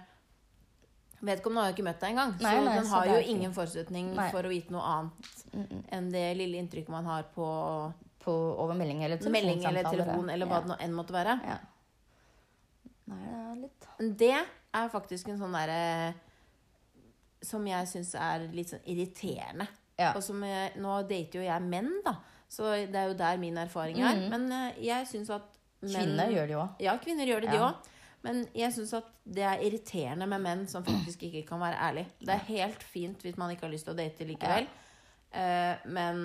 Vedkommende 1.20 1.62
har 1.64 1.70
jo 1.70 1.76
ikke 1.76 1.84
møtt 1.84 2.00
deg 2.00 2.14
engang, 2.14 2.30
så 2.38 2.46
nei, 2.46 2.52
den 2.64 2.86
har 2.86 3.06
jo 3.06 3.16
ikke- 3.18 3.28
ingen 3.34 3.52
forutsetning 3.52 4.14
Nei. 4.16 4.30
for 4.32 4.42
å 4.42 4.48
vite 4.48 4.72
noe 4.72 4.82
annet 4.82 5.92
enn 5.92 6.10
det 6.10 6.36
lille 6.36 6.56
inntrykket 6.62 6.88
man 6.88 7.04
har 7.04 7.26
på 7.34 7.48
På 8.20 8.32
over 8.60 8.74
melding 8.76 9.02
eller 9.02 9.16
melding 9.30 9.64
eller 9.64 9.82
telefon, 9.84 10.28
eller 10.30 10.46
hva 10.46 10.58
ja. 10.58 10.60
det 10.60 10.68
nå 10.68 10.76
enn 10.84 10.92
måtte 10.92 11.12
være. 11.12 11.40
Ja. 11.42 11.58
Nei, 13.08 13.20
det 13.24 13.36
er 13.36 13.54
litt 13.62 13.86
Men 13.98 14.16
Det 14.16 14.46
er 14.74 14.88
faktisk 14.92 15.28
en 15.28 15.38
sånn 15.40 15.52
derre 15.56 16.14
Som 17.42 17.66
jeg 17.66 17.88
syns 17.88 18.14
er 18.14 18.44
litt 18.52 18.68
sånn 18.68 18.84
irriterende. 18.84 19.66
Ja. 19.98 20.12
Og 20.14 20.22
som 20.22 20.42
jeg, 20.44 20.74
nå 20.76 20.98
dater 21.08 21.40
jo 21.40 21.44
jeg 21.44 21.62
menn, 21.62 21.88
da, 22.04 22.14
så 22.48 22.70
det 22.90 22.96
er 22.96 23.08
jo 23.08 23.14
der 23.14 23.38
min 23.40 23.56
erfaring 23.56 23.98
er. 24.00 24.28
Men 24.32 24.46
eh, 24.52 24.78
jeg 24.84 25.08
syns 25.08 25.30
at 25.30 25.42
menn 25.80 25.94
Kvinner 25.94 26.28
gjør 26.32 26.46
det 26.46 26.54
jo 26.54 26.60
òg. 26.60 26.80
Ja, 26.84 26.94
kvinner 27.00 27.28
gjør 27.28 27.40
det, 27.44 27.50
de 27.54 27.58
òg. 27.64 27.90
Men 28.26 28.42
jeg 28.56 28.74
syns 28.74 28.92
at 28.98 29.08
det 29.24 29.44
er 29.48 29.62
irriterende 29.64 30.28
med 30.28 30.42
menn 30.44 30.66
som 30.68 30.84
faktisk 30.84 31.22
ikke 31.28 31.46
kan 31.48 31.62
være 31.62 31.80
ærlig. 31.88 32.04
Det 32.20 32.34
er 32.34 32.46
helt 32.50 32.82
fint 32.84 33.22
hvis 33.24 33.38
man 33.40 33.52
ikke 33.54 33.64
har 33.64 33.72
lyst 33.72 33.88
til 33.88 33.94
å 33.94 33.98
date 33.98 34.28
likevel, 34.28 34.68
eh, 35.32 35.88
men 35.88 36.22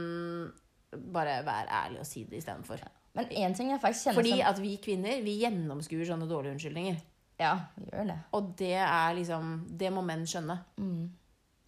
bare 1.16 1.40
vær 1.48 1.72
ærlig 1.72 2.02
og 2.04 2.08
si 2.10 2.26
det 2.28 2.42
istedenfor. 2.42 2.84
Men 3.16 3.32
én 3.32 3.56
ting 3.56 3.72
jeg 3.72 3.80
faktisk 3.80 4.10
kjenner 4.10 4.20
Fordi 4.20 4.34
som 4.36 4.48
at 4.50 4.60
vi 4.60 4.74
kvinner 4.84 5.22
vi 5.24 5.38
gjennomskuer 5.46 6.08
sånne 6.08 6.28
dårlige 6.28 6.58
unnskyldninger. 6.58 7.00
Ja, 7.40 7.54
gjør 7.80 8.10
det. 8.12 8.18
Og 8.36 8.52
det 8.60 8.76
er 8.80 9.16
liksom 9.16 9.56
Det 9.80 9.92
må 9.92 10.04
menn 10.04 10.24
skjønne. 10.28 10.60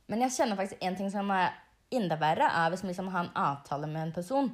Men 0.08 0.24
jeg 0.24 0.36
kjenner 0.36 0.60
faktisk 0.60 0.84
en 0.84 0.96
ting 0.96 1.12
som 1.12 1.32
er 1.36 1.56
enda 1.92 2.18
verre, 2.20 2.48
er 2.52 2.72
hvis 2.72 2.84
man 2.84 2.92
liksom 2.92 3.12
har 3.12 3.26
en 3.26 3.36
avtale 3.36 3.88
med 3.88 4.08
en 4.08 4.16
person. 4.16 4.52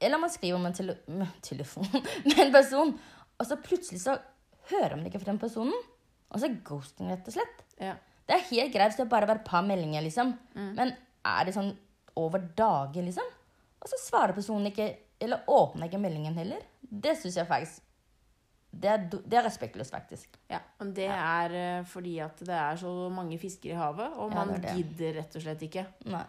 Eller 0.00 0.18
man 0.18 0.32
skriver 0.32 0.58
med 0.58 0.72
en 0.72 0.76
tele 0.76 1.28
telefon 1.44 1.88
med 2.28 2.38
en 2.38 2.52
person, 2.52 2.92
og 3.38 3.46
så 3.46 3.56
plutselig 3.56 4.00
så 4.02 4.16
hører 4.72 4.96
man 4.96 5.06
ikke 5.08 5.20
fra 5.22 5.30
den 5.32 5.40
personen. 5.42 5.76
Og 6.32 6.40
så 6.40 6.48
ghosting, 6.64 7.10
rett 7.12 7.28
og 7.28 7.34
slett. 7.36 7.62
Ja. 7.82 7.94
Det 8.26 8.36
er 8.38 8.46
helt 8.50 8.72
greit 8.74 8.92
hvis 8.92 9.00
det 9.02 9.08
bare 9.12 9.26
var 9.28 9.40
et 9.40 9.46
par 9.48 9.64
meldinger, 9.66 10.02
liksom. 10.04 10.32
Men 10.56 10.94
er 11.28 11.44
det 11.48 11.54
sånn 11.56 11.72
over 12.16 12.42
dager, 12.56 13.04
liksom? 13.04 13.26
Og 13.82 13.90
så 13.90 13.98
svarer 14.00 14.32
personen 14.36 14.70
ikke, 14.70 14.86
eller 15.22 15.42
åpner 15.50 15.88
ikke 15.90 16.00
meldingen 16.00 16.36
heller. 16.38 16.62
Det 16.80 17.16
syns 17.20 17.36
jeg 17.40 17.48
faktisk 17.50 17.88
det 18.72 18.88
er, 18.88 19.02
det 19.04 19.36
er 19.36 19.44
respektløst, 19.44 19.92
faktisk. 19.92 20.38
ja. 20.48 20.56
Men 20.80 20.94
det 20.96 21.04
er 21.12 21.52
eh, 21.58 21.82
fordi 21.84 22.14
at 22.24 22.38
det 22.40 22.54
er 22.56 22.78
så 22.80 22.88
mange 23.12 23.36
fisker 23.38 23.74
i 23.74 23.76
havet, 23.76 24.14
og 24.16 24.30
Ja, 24.32 24.44
man 24.46 24.62
det. 24.62 24.72
gidder 24.78 25.18
rett 25.18 25.36
og 25.36 25.42
slett 25.44 25.64
ikke. 25.66 25.82
Nei. 26.08 26.22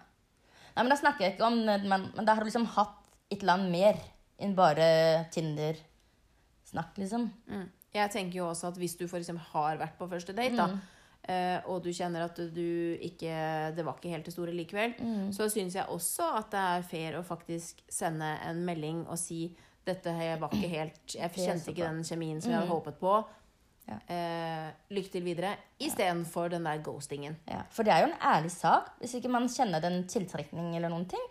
Nei, 0.74 0.82
men 0.84 0.90
da 0.92 0.98
snakker 1.00 1.24
jeg 1.24 1.38
ikke 1.38 1.48
om 1.48 1.62
men, 1.64 1.88
men 1.88 2.26
da 2.28 2.34
har 2.36 2.44
du 2.44 2.50
liksom 2.50 2.66
hatt 2.76 3.00
et 3.32 3.40
eller 3.46 3.54
annet 3.56 3.72
mer 3.72 4.02
enn 4.44 4.58
bare 4.58 4.90
Tinder-snakk, 5.32 6.98
liksom. 7.00 7.30
Mm. 7.48 7.70
Jeg 7.94 8.10
tenker 8.14 8.40
jo 8.40 8.50
også 8.50 8.72
at 8.72 8.80
hvis 8.82 8.96
du 8.98 9.06
f.eks. 9.06 9.30
har 9.54 9.78
vært 9.82 9.98
på 10.00 10.08
første 10.10 10.34
date, 10.34 10.58
da, 10.58 10.66
eh, 11.30 11.60
og 11.70 11.84
du 11.86 11.92
kjenner 11.94 12.26
at 12.26 12.40
du 12.56 12.98
ikke 12.98 13.36
Det 13.78 13.86
var 13.86 14.00
ikke 14.00 14.14
helt 14.16 14.26
det 14.26 14.34
store 14.34 14.56
likevel, 14.56 14.96
så 15.36 15.50
syns 15.50 15.78
jeg 15.78 15.86
også 15.94 16.32
at 16.40 16.50
det 16.52 16.64
er 16.72 16.88
fair 16.90 17.20
å 17.20 17.24
faktisk 17.28 17.86
sende 17.92 18.34
en 18.48 18.64
melding 18.66 19.06
og 19.06 19.20
si 19.22 19.46
dette 19.86 20.14
var 20.40 20.50
ikke 20.56 20.72
helt 20.72 21.16
Jeg 21.22 21.32
kjente 21.36 21.72
ikke 21.74 21.88
den 21.88 22.04
kjemien 22.08 22.42
som 22.42 22.54
jeg 22.54 22.62
hadde 22.62 22.72
håpet 22.72 23.00
på. 23.02 23.16
Ja. 23.84 23.98
Eh, 24.08 24.68
lykke 24.96 25.12
til 25.12 25.26
videre. 25.26 25.58
Istedenfor 25.84 26.54
den 26.54 26.64
der 26.64 26.80
ghostingen. 26.84 27.36
Ja, 27.50 27.66
for 27.70 27.84
det 27.84 27.94
er 27.94 28.06
jo 28.06 28.12
en 28.14 28.20
ærlig 28.24 28.52
sak. 28.56 28.94
Hvis 29.02 29.18
ikke 29.20 29.32
man 29.32 29.50
kjenner 29.52 29.84
den 29.84 30.06
tiltrekning 30.08 30.78
eller 30.78 30.94
noen 30.94 31.08
ting, 31.12 31.26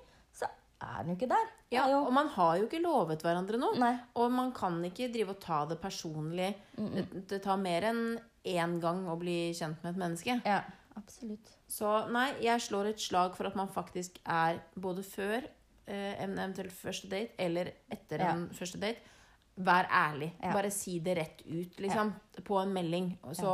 er 0.83 1.03
den 1.05 1.13
jo 1.15 1.17
ikke 1.21 1.29
der. 1.33 1.49
Ja, 1.73 1.87
jo, 1.89 2.03
og 2.07 2.13
man 2.13 2.29
har 2.35 2.57
jo 2.59 2.67
ikke 2.67 2.83
lovet 2.83 3.23
hverandre 3.25 3.59
noe. 3.61 3.79
Nei. 3.81 3.95
Og 4.21 4.31
man 4.35 4.51
kan 4.57 4.77
ikke 4.85 5.09
drive 5.15 5.35
og 5.37 5.41
ta 5.41 5.63
det 5.71 5.79
personlig. 5.81 6.51
Det, 6.77 7.07
det 7.31 7.41
tar 7.45 7.57
mer 7.63 7.87
enn 7.93 8.03
én 8.45 8.79
gang 8.83 9.05
å 9.09 9.17
bli 9.21 9.53
kjent 9.57 9.83
med 9.85 9.95
et 9.95 10.01
menneske. 10.03 10.37
Ja, 10.49 10.61
absolutt. 10.99 11.55
Så 11.71 11.93
nei, 12.13 12.29
jeg 12.45 12.61
slår 12.67 12.91
et 12.93 13.01
slag 13.01 13.37
for 13.39 13.49
at 13.49 13.57
man 13.59 13.71
faktisk 13.73 14.19
er 14.29 14.59
både 14.75 15.05
før 15.07 15.47
eh, 15.87 16.19
en 16.23 16.35
eventuell 16.37 16.71
første 16.75 17.09
date 17.13 17.33
eller 17.41 17.73
etter 17.93 18.27
Ja. 18.27 18.35
en 18.35 18.49
første 18.53 18.81
date. 18.83 19.01
Vær 19.63 19.85
ærlig. 19.93 20.31
Ja. 20.41 20.53
Bare 20.57 20.71
si 20.73 20.99
det 21.05 21.17
rett 21.19 21.43
ut, 21.47 21.81
liksom. 21.85 22.13
På 22.45 22.59
en 22.63 22.73
melding. 22.73 23.11
Så 23.37 23.53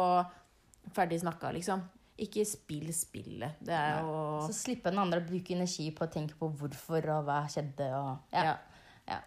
ferdig 0.94 1.18
snakka, 1.20 1.50
liksom. 1.56 1.82
Ikke 2.18 2.42
spill 2.48 2.88
spillet. 2.92 3.58
Det 3.62 3.74
er 3.74 4.00
jo 4.02 4.14
Så 4.48 4.54
slippe 4.56 4.90
den 4.90 4.98
andre 4.98 5.20
å 5.22 5.26
bruke 5.28 5.54
energi 5.54 5.90
på 5.94 6.04
å 6.06 6.10
tenke 6.10 6.34
på 6.38 6.48
hvorfor 6.58 7.04
og 7.14 7.24
hva 7.28 7.44
skjedde. 7.50 7.86
Og, 7.94 8.18
ja. 8.34 8.44
Ja. 8.48 8.56
Ja. 9.08 9.18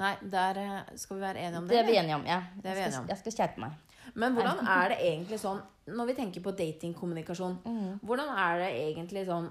Nei, 0.00 0.14
der 0.22 0.60
eh, 0.62 0.96
skal 0.96 1.18
vi 1.18 1.22
være 1.26 1.42
enige 1.44 1.58
om 1.60 1.66
det. 1.68 1.74
Det 1.76 1.82
er 1.82 1.90
vi 1.90 1.98
enige 2.00 2.16
om. 2.16 2.24
ja. 2.26 2.40
Det 2.56 2.70
er 2.70 2.74
vi 2.74 2.80
jeg, 2.80 2.86
enige 2.86 2.92
skal, 2.96 3.02
om. 3.04 3.08
jeg 3.12 3.18
skal 3.22 3.36
skjerpe 3.36 3.60
meg. 3.66 3.72
Men 4.14 4.32
hvordan 4.38 4.62
er 4.72 4.88
det 4.94 4.98
egentlig 5.04 5.38
sånn 5.42 5.58
Når 5.88 6.06
vi 6.08 6.14
tenker 6.16 6.40
på 6.44 6.52
datingkommunikasjon, 6.56 7.58
Mm. 7.68 7.98
hvordan 8.00 8.30
er 8.40 8.58
det 8.62 8.70
egentlig 8.88 9.26
sånn 9.28 9.50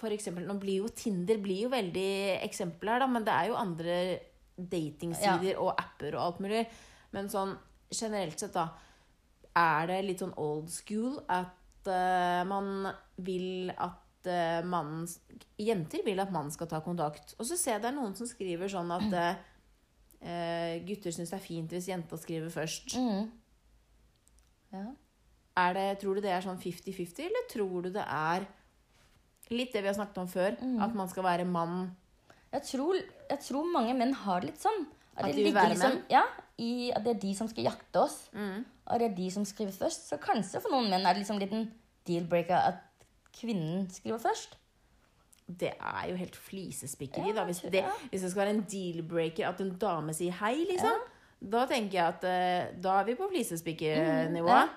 For 0.00 0.08
eksempel, 0.14 0.46
nå 0.48 0.54
blir 0.60 0.78
jo 0.82 0.88
Tinder 0.88 1.36
blir 1.42 1.62
jo 1.66 1.68
veldig 1.68 2.40
eksempel 2.46 2.88
her, 2.88 3.00
da, 3.00 3.06
men 3.06 3.24
det 3.24 3.32
er 3.34 3.48
jo 3.50 3.56
andre 3.60 3.96
datingsider 4.56 5.58
og 5.60 5.74
apper 5.80 6.14
og 6.16 6.22
alt 6.24 6.40
mulig. 6.44 6.62
Men 7.12 7.28
sånn 7.32 7.54
generelt 7.92 8.38
sett, 8.40 8.54
da, 8.54 8.68
er 9.56 9.86
det 9.90 9.98
litt 10.06 10.22
sånn 10.22 10.32
old 10.40 10.70
school 10.72 11.18
at 11.28 11.52
eh, 11.90 12.42
man 12.48 12.88
vil 13.22 13.72
at 13.74 14.28
uh, 14.28 14.62
mannen 14.66 15.06
Jenter 15.58 16.02
vil 16.06 16.20
at 16.22 16.32
mannen 16.34 16.52
skal 16.54 16.68
ta 16.70 16.80
kontakt. 16.84 17.34
Og 17.38 17.46
så 17.48 17.58
ser 17.58 17.76
jeg 17.76 17.84
det 17.84 17.90
er 17.90 17.96
noen 17.96 18.14
som 18.18 18.28
skriver 18.28 18.70
sånn 18.70 18.90
at 18.94 19.14
uh, 19.14 19.30
eh, 20.32 20.74
gutter 20.86 21.14
syns 21.14 21.32
det 21.32 21.38
er 21.38 21.44
fint 21.44 21.74
hvis 21.74 21.90
jenta 21.90 22.18
skriver 22.20 22.52
først. 22.52 22.96
Mm. 22.98 23.30
Ja. 24.72 24.86
Det, 25.76 25.86
tror 26.00 26.16
du 26.16 26.24
det 26.24 26.32
er 26.32 26.44
sånn 26.44 26.60
50-50, 26.60 27.26
eller 27.28 27.48
tror 27.50 27.84
du 27.84 27.90
det 27.92 28.04
er 28.06 28.46
litt 29.52 29.74
det 29.74 29.82
vi 29.82 29.90
har 29.90 29.98
snakket 29.98 30.22
om 30.22 30.30
før? 30.32 30.56
Mm. 30.62 30.78
At 30.86 30.96
man 30.96 31.10
skal 31.12 31.26
være 31.26 31.44
mann 31.44 31.90
Jeg, 32.52 32.62
tror, 32.70 32.96
jeg 33.28 33.40
tror 33.44 33.68
mange 33.68 33.92
menn 33.96 34.14
har 34.24 34.40
det 34.40 34.52
litt 34.52 34.62
sånn. 34.64 34.86
At 35.16 35.26
det 35.26 35.34
de 35.34 35.42
vil 35.42 35.50
ligger 35.50 35.68
liksom. 35.68 35.98
Ja, 36.10 36.22
i 36.62 36.90
at 36.94 37.04
det 37.04 37.16
er 37.16 37.20
de 37.20 37.34
som 37.36 37.48
skal 37.50 37.66
jakte 37.68 38.00
oss. 38.00 38.16
Mm. 38.32 38.64
Og 38.86 39.00
det 39.00 39.10
er 39.10 39.14
de 39.16 39.28
som 39.34 39.44
skriver 39.44 39.72
først. 39.76 40.08
Så 40.08 40.18
kanskje 40.22 40.60
for 40.62 40.72
noen 40.72 40.90
menn 40.90 41.04
er 41.06 41.14
det 41.14 41.24
liksom 41.24 41.40
litt 41.40 41.52
en 41.52 41.68
deal-breaker 42.08 42.56
at 42.72 42.82
kvinnen 43.36 43.88
skriver 43.92 44.20
først. 44.22 44.58
Det 45.46 45.72
er 45.74 46.04
jo 46.08 46.16
helt 46.16 46.36
flisespikkeri, 46.36 47.32
Ja. 47.34 47.44
Hvis 47.44 47.60
det, 47.60 47.84
hvis 48.10 48.22
det 48.22 48.30
skal 48.30 48.44
være 48.44 48.54
en 48.56 48.64
deal-breaker 48.70 49.48
at 49.48 49.60
en 49.60 49.74
dame 49.78 50.14
sier 50.16 50.32
hei, 50.40 50.64
liksom. 50.70 51.08
Da 51.42 51.64
tenker 51.66 51.98
jeg 51.98 52.06
at 52.06 52.24
uh, 52.24 52.82
da 52.82 53.00
er 53.00 53.08
vi 53.10 53.14
på 53.18 53.28
flisespikkernivå. 53.28 54.48
Mm, 54.48 54.68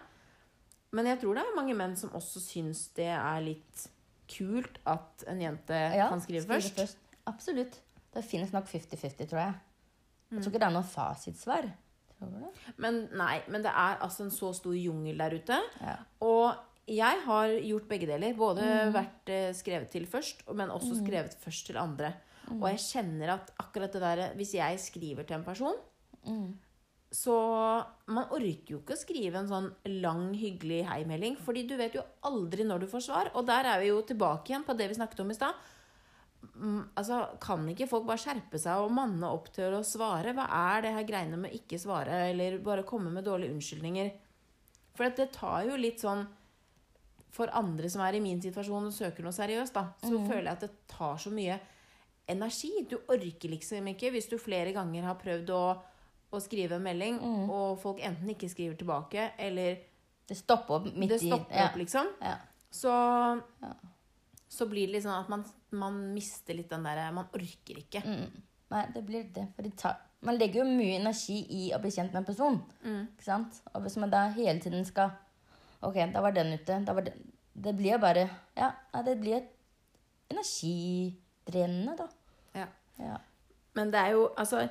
Men 0.98 1.08
jeg 1.12 1.20
tror 1.22 1.38
det 1.38 1.44
er 1.44 1.56
mange 1.56 1.76
menn 1.78 1.96
som 2.00 2.14
også 2.18 2.42
syns 2.42 2.88
det 2.98 3.12
er 3.14 3.44
litt 3.46 3.88
kult 4.32 4.80
at 4.90 5.26
en 5.30 5.42
jente 5.42 5.78
Ja, 5.94 6.10
kan 6.10 6.22
skrive 6.24 6.48
først. 6.50 6.98
Absolutt. 7.30 7.82
Det 8.16 8.24
finnes 8.26 8.54
nok 8.54 8.66
50-50, 8.72 9.28
tror 9.30 9.40
jeg. 9.40 9.54
Mm. 10.30 10.38
Jeg 10.38 10.44
tror 10.44 10.54
ikke 10.54 10.62
det 10.64 10.70
er 10.70 10.78
noe 10.78 10.92
fasitsvar. 10.92 11.68
Men 12.82 13.02
nei, 13.14 13.40
men 13.52 13.66
det 13.66 13.72
er 13.72 14.00
altså 14.04 14.26
en 14.26 14.34
så 14.34 14.54
stor 14.56 14.76
jungel 14.78 15.20
der 15.20 15.36
ute. 15.36 15.58
Ja. 15.84 15.98
Og 16.26 16.90
jeg 16.90 17.22
har 17.26 17.54
gjort 17.66 17.90
begge 17.90 18.10
deler. 18.10 18.38
Både 18.38 18.66
vært 18.94 19.32
eh, 19.34 19.50
skrevet 19.58 19.92
til 19.94 20.08
først, 20.10 20.46
men 20.54 20.74
også 20.74 21.00
skrevet 21.02 21.36
først 21.42 21.70
til 21.70 21.82
andre. 21.82 22.14
Og 22.54 22.68
jeg 22.70 22.84
kjenner 22.84 23.36
at 23.40 23.50
akkurat 23.58 23.94
det 23.96 24.02
der 24.04 24.20
Hvis 24.38 24.54
jeg 24.54 24.78
skriver 24.80 25.26
til 25.26 25.40
en 25.40 25.46
person, 25.46 25.80
så 27.16 27.36
Man 28.06 28.30
orker 28.30 28.76
jo 28.76 28.82
ikke 28.82 28.94
å 28.94 29.00
skrive 29.00 29.40
en 29.40 29.50
sånn 29.50 29.70
lang, 30.04 30.28
hyggelig 30.38 30.84
heimelding, 30.90 31.38
fordi 31.42 31.64
du 31.70 31.76
vet 31.80 31.96
jo 31.96 32.04
aldri 32.28 32.66
når 32.68 32.84
du 32.84 32.92
får 32.92 33.06
svar. 33.08 33.32
Og 33.34 33.48
der 33.48 33.66
er 33.72 33.82
vi 33.82 33.90
jo 33.90 34.02
tilbake 34.06 34.52
igjen 34.52 34.66
på 34.68 34.76
det 34.78 34.90
vi 34.92 34.98
snakket 35.00 35.24
om 35.24 35.32
i 35.32 35.38
stad. 35.38 35.56
Mm, 36.54 36.82
altså, 36.96 37.22
Kan 37.42 37.66
ikke 37.72 37.88
folk 37.90 38.06
bare 38.08 38.22
skjerpe 38.22 38.60
seg 38.62 38.86
og 38.86 38.94
manne 38.96 39.30
opp 39.34 39.50
til 39.56 39.74
å 39.76 39.84
svare? 39.86 40.34
Hva 40.38 40.46
er 40.76 40.86
det 40.86 40.94
her 40.96 41.08
greiene 41.08 41.40
med 41.42 41.56
ikke 41.58 41.80
svare, 41.82 42.26
eller 42.32 42.60
bare 42.64 42.86
komme 42.88 43.12
med 43.14 43.26
dårlige 43.28 43.56
unnskyldninger? 43.56 44.12
For 44.96 45.12
det 45.12 45.32
tar 45.36 45.66
jo 45.68 45.78
litt 45.80 46.00
sånn 46.04 46.24
For 47.36 47.52
andre 47.52 47.90
som 47.92 48.04
er 48.06 48.16
i 48.16 48.24
min 48.24 48.40
situasjon 48.44 48.88
og 48.88 48.96
søker 48.96 49.26
noe 49.26 49.36
seriøst, 49.36 49.76
da, 49.76 49.90
så 50.00 50.22
føler 50.24 50.46
jeg 50.48 50.54
at 50.54 50.62
det 50.64 50.72
tar 50.88 51.18
så 51.20 51.34
mye 51.36 51.58
energi. 52.32 52.72
Du 52.90 52.96
orker 53.12 53.52
liksom 53.52 53.90
ikke 53.92 54.14
hvis 54.14 54.30
du 54.32 54.38
flere 54.40 54.72
ganger 54.76 55.04
har 55.04 55.18
prøvd 55.20 55.52
å, 55.52 55.64
å 56.32 56.40
skrive 56.40 56.78
en 56.78 56.86
melding, 56.86 57.20
og 57.52 57.76
folk 57.82 58.00
enten 58.08 58.32
ikke 58.32 58.50
skriver 58.54 58.80
tilbake, 58.80 59.34
eller 59.38 59.84
Det 60.26 60.38
stopper 60.40 60.80
opp 60.80 60.88
midt 60.96 61.12
det 61.12 61.20
i 61.22 61.28
stopper 61.28 61.60
ja. 61.60 61.66
opp, 61.68 61.76
liksom. 61.78 62.08
Ja. 62.24 62.38
Så, 62.74 62.94
så 64.56 64.68
blir 64.72 64.88
det 64.88 64.98
litt 64.98 65.06
sånn 65.06 65.18
at 65.20 65.32
man, 65.32 65.44
man 65.76 66.00
mister 66.16 66.58
litt 66.58 66.72
den 66.72 66.86
derre 66.88 67.12
Man 67.16 67.28
orker 67.36 67.80
ikke. 67.82 68.02
Mm. 68.06 68.44
Nei, 68.74 68.84
det 68.96 69.04
blir 69.06 69.28
det. 69.36 69.46
For 69.56 69.68
det 69.68 69.76
tar, 69.80 70.00
man 70.26 70.40
legger 70.40 70.64
jo 70.64 70.70
mye 70.70 70.98
energi 71.02 71.38
i 71.54 71.68
å 71.76 71.80
bli 71.84 71.92
kjent 71.94 72.16
med 72.16 72.24
en 72.24 72.28
person. 72.28 72.58
Ikke 72.82 73.28
sant? 73.28 73.60
Og 73.74 73.86
hvis 73.86 73.98
man 74.02 74.14
da 74.14 74.26
hele 74.36 74.58
tiden 74.64 74.88
skal 74.88 75.14
Ok, 75.86 76.00
da 76.10 76.22
var 76.24 76.34
den 76.34 76.56
ute. 76.56 76.80
Da 76.82 76.96
var 76.98 77.06
den. 77.06 77.20
Det 77.54 77.76
blir 77.78 77.94
jo 77.94 78.02
bare 78.02 78.26
Ja, 78.58 78.72
det 79.06 79.20
blir 79.22 79.44
energidrenende, 80.32 81.94
da. 82.00 82.08
Ja. 82.58 82.66
Ja. 82.98 83.20
Men 83.76 83.92
det 83.94 84.02
er 84.02 84.16
jo 84.16 84.30
Altså 84.40 84.66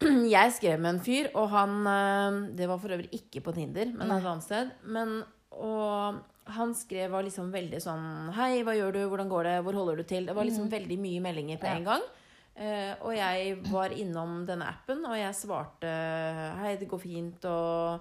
jeg 0.36 0.52
skrev 0.56 0.80
med 0.80 0.94
en 0.94 1.02
fyr, 1.04 1.28
og 1.34 1.50
han 1.52 1.86
øh, 1.86 2.56
Det 2.56 2.68
var 2.68 2.78
for 2.80 2.94
øvrig 2.94 3.10
ikke 3.12 3.42
på 3.44 3.52
Tinder, 3.52 3.90
men 3.92 4.12
et 4.12 4.24
annet 4.24 4.44
sted. 4.44 4.70
Men, 4.84 5.22
og 5.50 6.22
han 6.56 6.72
skrev 6.74 7.12
var 7.12 7.26
liksom 7.26 7.50
veldig 7.52 7.80
sånn 7.82 8.30
Hei, 8.36 8.62
hva 8.66 8.74
gjør 8.76 8.96
du? 8.96 9.00
Hvordan 9.10 9.30
går 9.30 9.46
det? 9.48 9.54
Hvor 9.66 9.78
holder 9.80 10.00
du 10.00 10.08
til? 10.08 10.26
Det 10.28 10.34
var 10.36 10.48
liksom 10.48 10.70
veldig 10.72 10.98
mye 11.00 11.22
meldinger 11.24 11.60
på 11.62 11.68
Ja. 11.70 11.76
en 11.76 11.84
gang. 11.84 12.08
Uh, 12.60 12.92
og 13.06 13.14
jeg 13.16 13.54
var 13.70 13.94
innom 13.94 14.44
denne 14.44 14.66
appen, 14.68 15.04
og 15.06 15.14
jeg 15.16 15.36
svarte 15.38 15.90
Hei, 16.60 16.74
det 16.76 16.88
går 16.90 17.00
fint, 17.00 17.44
og 17.44 18.00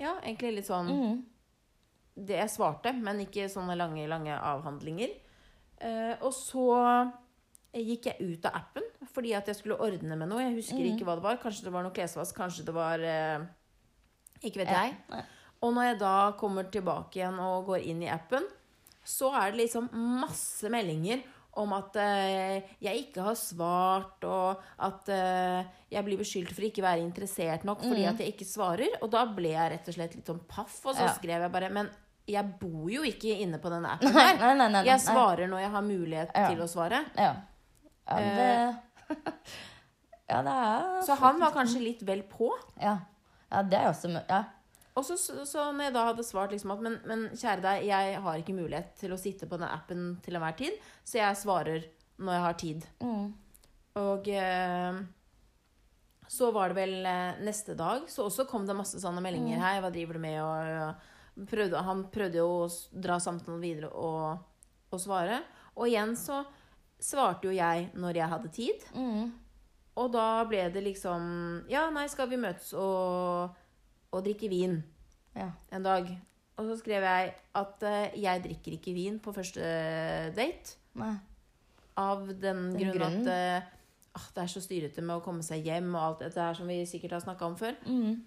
Ja, 0.00 0.16
egentlig 0.24 0.56
litt 0.56 0.66
sånn 0.66 0.88
mm. 0.90 1.18
det 2.26 2.40
jeg 2.40 2.50
svarte, 2.50 2.92
men 2.92 3.20
ikke 3.22 3.46
sånne 3.52 3.76
lange, 3.78 4.08
lange 4.10 4.34
avhandlinger. 4.34 5.12
Uh, 5.78 6.16
og 6.24 6.32
så 6.34 6.66
gikk 7.74 8.06
jeg 8.06 8.34
ut 8.34 8.46
av 8.46 8.58
appen 8.62 8.84
fordi 9.14 9.34
at 9.36 9.46
jeg 9.46 9.60
skulle 9.60 9.78
ordne 9.78 10.16
med 10.16 10.30
noe. 10.30 10.42
Jeg 10.42 10.56
husker 10.56 10.80
mm. 10.80 10.90
ikke 10.94 11.06
hva 11.06 11.14
det 11.18 11.26
var. 11.26 11.38
Kanskje 11.42 11.68
det 11.68 11.72
var 11.74 11.84
noe 11.86 11.94
klesvask, 11.94 12.34
kanskje 12.34 12.66
det 12.66 12.74
var 12.74 12.98
uh, 12.98 13.46
Ikke 14.42 14.64
vet 14.64 14.72
Ja. 14.72 14.84
jeg. 14.88 14.96
Nei. 15.12 15.22
Og 15.64 15.72
når 15.76 15.86
jeg 15.92 15.98
da 16.02 16.14
kommer 16.40 16.66
tilbake 16.72 17.20
igjen 17.22 17.38
og 17.40 17.70
går 17.70 17.86
inn 17.90 18.02
i 18.04 18.10
appen, 18.12 18.44
så 19.04 19.30
er 19.36 19.52
det 19.54 19.62
liksom 19.64 19.88
masse 20.20 20.68
meldinger 20.72 21.22
om 21.60 21.70
at 21.76 21.94
eh, 22.02 22.64
jeg 22.82 23.04
ikke 23.04 23.22
har 23.28 23.36
svart, 23.38 24.24
og 24.26 24.62
at 24.82 25.08
eh, 25.14 25.68
jeg 25.94 26.02
blir 26.06 26.18
beskyldt 26.18 26.50
for 26.56 26.66
ikke 26.66 26.82
være 26.82 27.04
interessert 27.04 27.62
nok 27.68 27.84
fordi 27.84 28.06
at 28.10 28.18
jeg 28.18 28.32
ikke 28.34 28.48
svarer. 28.48 28.96
Og 29.04 29.12
da 29.12 29.22
ble 29.30 29.52
jeg 29.54 29.70
rett 29.76 29.90
og 29.92 29.94
slett 29.98 30.16
litt 30.18 30.26
sånn 30.32 30.40
paff, 30.50 30.80
og 30.84 30.96
så 30.98 31.06
Ja. 31.06 31.12
skrev 31.14 31.44
jeg 31.46 31.52
bare 31.54 31.70
Men 31.70 31.90
jeg 32.26 32.44
bor 32.58 32.88
jo 32.90 33.04
ikke 33.06 33.36
inne 33.44 33.60
på 33.62 33.70
denne 33.70 33.92
appen 33.94 34.08
her. 34.16 34.34
nei, 34.40 34.54
nei, 34.58 34.68
nei, 34.72 34.82
Jeg 34.88 35.00
svarer 35.04 35.46
når 35.52 35.60
jeg 35.66 35.70
har 35.76 35.82
mulighet 35.86 36.30
Ja. 36.34 36.48
til 36.50 36.64
å 36.64 36.68
svare. 36.68 37.04
Ja. 37.16 37.34
ja 38.08 38.18
Eh, 38.18 38.34
det 38.36 39.14
Ja, 40.28 40.42
det 40.42 40.52
er 40.56 41.02
Så 41.06 41.14
han 41.20 41.38
var 41.38 41.52
kanskje 41.52 41.82
litt 41.84 42.02
vel 42.08 42.22
på. 42.28 42.50
Ja, 42.80 42.98
ja 43.52 43.62
det 43.62 43.78
er 43.78 43.90
også 43.92 44.08
mø- 44.10 44.24
Ja. 44.28 44.42
Og 44.94 45.02
så, 45.02 45.16
så, 45.18 45.64
når 45.74 45.88
jeg 45.88 45.94
da 45.96 46.04
hadde 46.06 46.24
svart 46.26 46.52
liksom 46.54 46.70
at 46.76 46.82
men, 46.84 47.00
men 47.08 47.24
kjære 47.34 47.64
deg, 47.64 47.86
jeg 47.88 48.18
har 48.22 48.38
ikke 48.38 48.54
mulighet 48.54 48.92
til 49.00 49.14
å 49.14 49.18
sitte 49.18 49.48
på 49.50 49.58
den 49.58 49.66
appen 49.66 50.04
til 50.22 50.38
enhver 50.38 50.54
tid, 50.60 50.76
så 51.02 51.18
jeg 51.18 51.40
svarer 51.40 51.88
når 52.22 52.36
jeg 52.36 52.44
har 52.44 52.58
tid. 52.60 52.86
Mm. 53.02 53.26
Og 53.98 54.30
eh, 54.30 55.00
så 56.30 56.50
var 56.54 56.70
det 56.70 56.78
vel 56.78 56.94
eh, 57.10 57.42
neste 57.42 57.74
dag, 57.78 58.06
så 58.10 58.28
også 58.28 58.46
kom 58.50 58.68
det 58.68 58.78
masse 58.78 59.02
sånne 59.02 59.22
meldinger. 59.24 59.58
Hei, 59.64 59.76
hva 59.82 59.90
driver 59.94 60.18
du 60.18 60.22
med? 60.22 60.38
Og, 60.42 61.42
og 61.42 61.50
prøvde, 61.50 61.82
han 61.90 62.06
prøvde 62.14 62.38
jo 62.38 62.48
å 62.62 62.70
dra 62.94 63.18
samtalen 63.22 63.62
videre 63.62 63.90
og, 63.90 64.44
og 64.94 65.02
svare. 65.02 65.42
Og 65.74 65.90
igjen 65.90 66.14
så 66.18 66.44
svarte 67.02 67.50
jo 67.50 67.56
jeg 67.56 67.90
når 67.98 68.22
jeg 68.22 68.30
hadde 68.30 68.52
tid. 68.54 68.86
Mm. 68.94 69.34
Og 69.98 70.10
da 70.14 70.28
ble 70.50 70.64
det 70.74 70.82
liksom 70.82 71.26
Ja, 71.70 71.86
nei, 71.94 72.08
skal 72.10 72.26
vi 72.30 72.38
møtes 72.40 72.72
og, 72.74 73.54
og 74.14 74.24
drikke 74.26 74.50
vin 74.52 74.80
Ja. 75.34 75.50
en 75.74 75.86
dag? 75.86 76.10
Og 76.54 76.68
så 76.68 76.76
skrev 76.78 77.02
jeg 77.02 77.32
at 77.58 77.82
uh, 77.82 78.18
jeg 78.22 78.42
drikker 78.44 78.76
ikke 78.76 78.94
vin 78.94 79.18
på 79.18 79.32
første 79.34 79.62
date. 80.36 80.76
Nei. 80.94 81.16
Av 81.98 82.22
den, 82.28 82.68
Den 82.74 82.92
grunn 82.94 82.98
grunnen? 82.98 83.26
at 83.26 83.64
uh, 83.64 83.74
ah, 84.14 84.28
det 84.36 84.44
er 84.44 84.52
så 84.52 84.62
styrete 84.62 85.02
med 85.02 85.18
å 85.18 85.24
komme 85.24 85.42
seg 85.46 85.66
hjem 85.66 85.90
og 85.94 86.02
alt 86.02 86.24
dette 86.26 86.46
her 86.46 86.54
som 86.54 86.70
vi 86.70 86.78
sikkert 86.86 87.16
har 87.18 87.24
snakka 87.26 87.48
om 87.50 87.58
før. 87.58 87.74
Mm. 87.86 88.22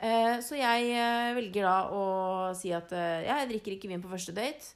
Uh, 0.00 0.36
så 0.40 0.56
jeg 0.56 0.92
eh, 0.96 1.30
velger 1.36 1.66
da 1.66 1.78
å 1.92 2.04
si 2.56 2.70
at 2.72 2.88
eh, 2.96 3.26
ja, 3.26 3.42
jeg 3.42 3.50
drikker 3.50 3.74
ikke 3.74 3.90
vin 3.90 4.00
på 4.00 4.08
første 4.08 4.32
date. 4.32 4.72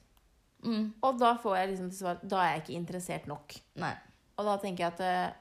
Mm. 0.64 0.90
Og 1.04 1.16
da 1.20 1.30
får 1.40 1.56
jeg 1.58 1.70
liksom 1.70 1.88
til 1.90 1.98
svar 1.98 2.20
da 2.20 2.42
er 2.42 2.52
jeg 2.52 2.62
ikke 2.64 2.76
interessert 2.76 3.28
nok. 3.30 3.56
Nei. 3.80 3.94
Og 4.36 4.48
da 4.48 4.58
tenker 4.60 4.84
jeg 4.84 4.92
at 4.92 5.02
eh, 5.04 5.40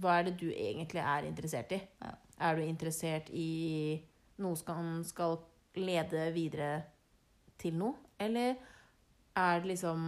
hva 0.00 0.18
er 0.18 0.30
det 0.30 0.34
du 0.40 0.48
egentlig 0.48 1.04
er 1.04 1.28
interessert 1.28 1.76
i? 1.76 1.82
Ja. 2.00 2.14
Er 2.48 2.56
du 2.56 2.64
interessert 2.64 3.28
i 3.30 4.00
noe 4.42 4.56
som 4.58 5.02
skal 5.06 5.38
lede 5.76 6.28
videre 6.34 6.70
til 7.60 7.76
noe? 7.78 7.94
Eller 8.18 8.54
er 9.36 9.60
det 9.60 9.74
liksom 9.74 10.06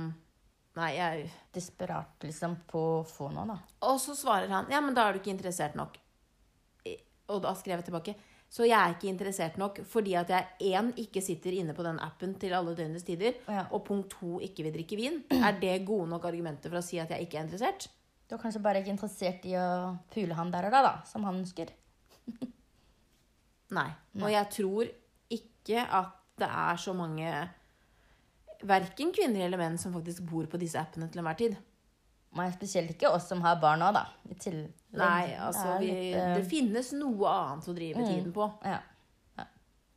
Nei, 0.76 0.90
jeg 0.92 1.30
Desperat 1.56 2.20
liksom 2.28 2.58
på 2.68 2.80
å 2.98 3.04
få 3.08 3.30
noe, 3.32 3.46
da. 3.48 3.54
Og 3.88 3.96
så 4.02 4.12
svarer 4.12 4.50
han 4.52 4.66
ja, 4.68 4.82
men 4.84 4.92
da 4.94 5.06
er 5.08 5.16
du 5.16 5.22
ikke 5.22 5.32
interessert 5.32 5.74
nok. 5.78 5.96
Og 7.32 7.40
da 7.42 7.54
skrev 7.56 7.80
jeg 7.80 7.86
tilbake 7.88 8.14
så 8.52 8.62
jeg 8.62 8.76
er 8.78 8.92
ikke 8.94 9.08
interessert 9.10 9.56
nok 9.58 9.80
fordi 9.90 10.12
at 10.18 10.30
jeg 10.30 10.70
én 10.76 10.92
ikke 11.02 11.22
sitter 11.24 11.56
inne 11.58 11.74
på 11.74 11.82
den 11.82 11.98
appen 11.98 12.36
til 12.38 12.54
alle 12.54 12.76
døgnets 12.78 13.04
tider, 13.04 13.34
Ja. 13.48 13.66
og 13.72 13.84
punkt 13.88 14.10
to 14.14 14.38
ikke 14.38 14.62
vil 14.62 14.72
drikke 14.76 14.96
vin. 15.00 15.24
Er 15.30 15.58
det 15.58 15.84
gode 15.86 16.08
nok 16.12 16.24
argumenter 16.24 16.70
for 16.70 16.78
å 16.78 16.84
si 16.84 17.00
at 17.02 17.10
jeg 17.10 17.26
ikke 17.26 17.40
er 17.40 17.46
interessert? 17.48 17.88
Du 18.28 18.34
er 18.36 18.42
kanskje 18.42 18.62
bare 18.62 18.82
ikke 18.82 18.94
interessert 18.94 19.44
i 19.46 19.56
å 19.58 19.98
pule 20.14 20.34
han 20.34 20.50
der 20.54 20.66
og 20.68 20.72
da, 20.72 20.82
da, 20.82 20.94
som 21.10 21.24
han 21.26 21.42
ønsker. 21.42 21.72
Nei. 23.74 23.88
Og 24.22 24.30
jeg 24.30 24.50
tror 24.54 24.90
ikke 25.32 25.82
at 25.82 26.12
det 26.38 26.46
er 26.48 26.76
så 26.78 26.92
mange 26.94 27.30
Verken 28.66 29.10
kvinner 29.12 29.44
eller 29.44 29.60
menn 29.60 29.74
som 29.78 29.92
faktisk 29.92 30.22
bor 30.30 30.46
på 30.48 30.58
disse 30.60 30.78
appene 30.80 31.10
til 31.12 31.20
enhver 31.20 31.36
tid. 31.36 31.56
Nei, 32.36 32.46
spesielt 32.54 32.90
ikke 32.94 33.10
oss 33.12 33.26
som 33.28 33.42
har 33.44 33.58
barn 33.60 33.80
nå, 33.80 33.90
da. 33.92 34.06
Nei, 34.96 35.34
altså 35.36 35.74
det, 35.76 35.82
vi, 35.82 35.90
litt, 35.90 36.16
eh, 36.16 36.34
Det 36.38 36.46
finnes 36.48 36.88
noe 36.96 37.28
annet 37.28 37.68
å 37.68 37.74
drive 37.76 38.00
Mm. 38.00 38.06
tiden 38.08 38.32
på. 38.32 38.46
Ja. 38.64 38.78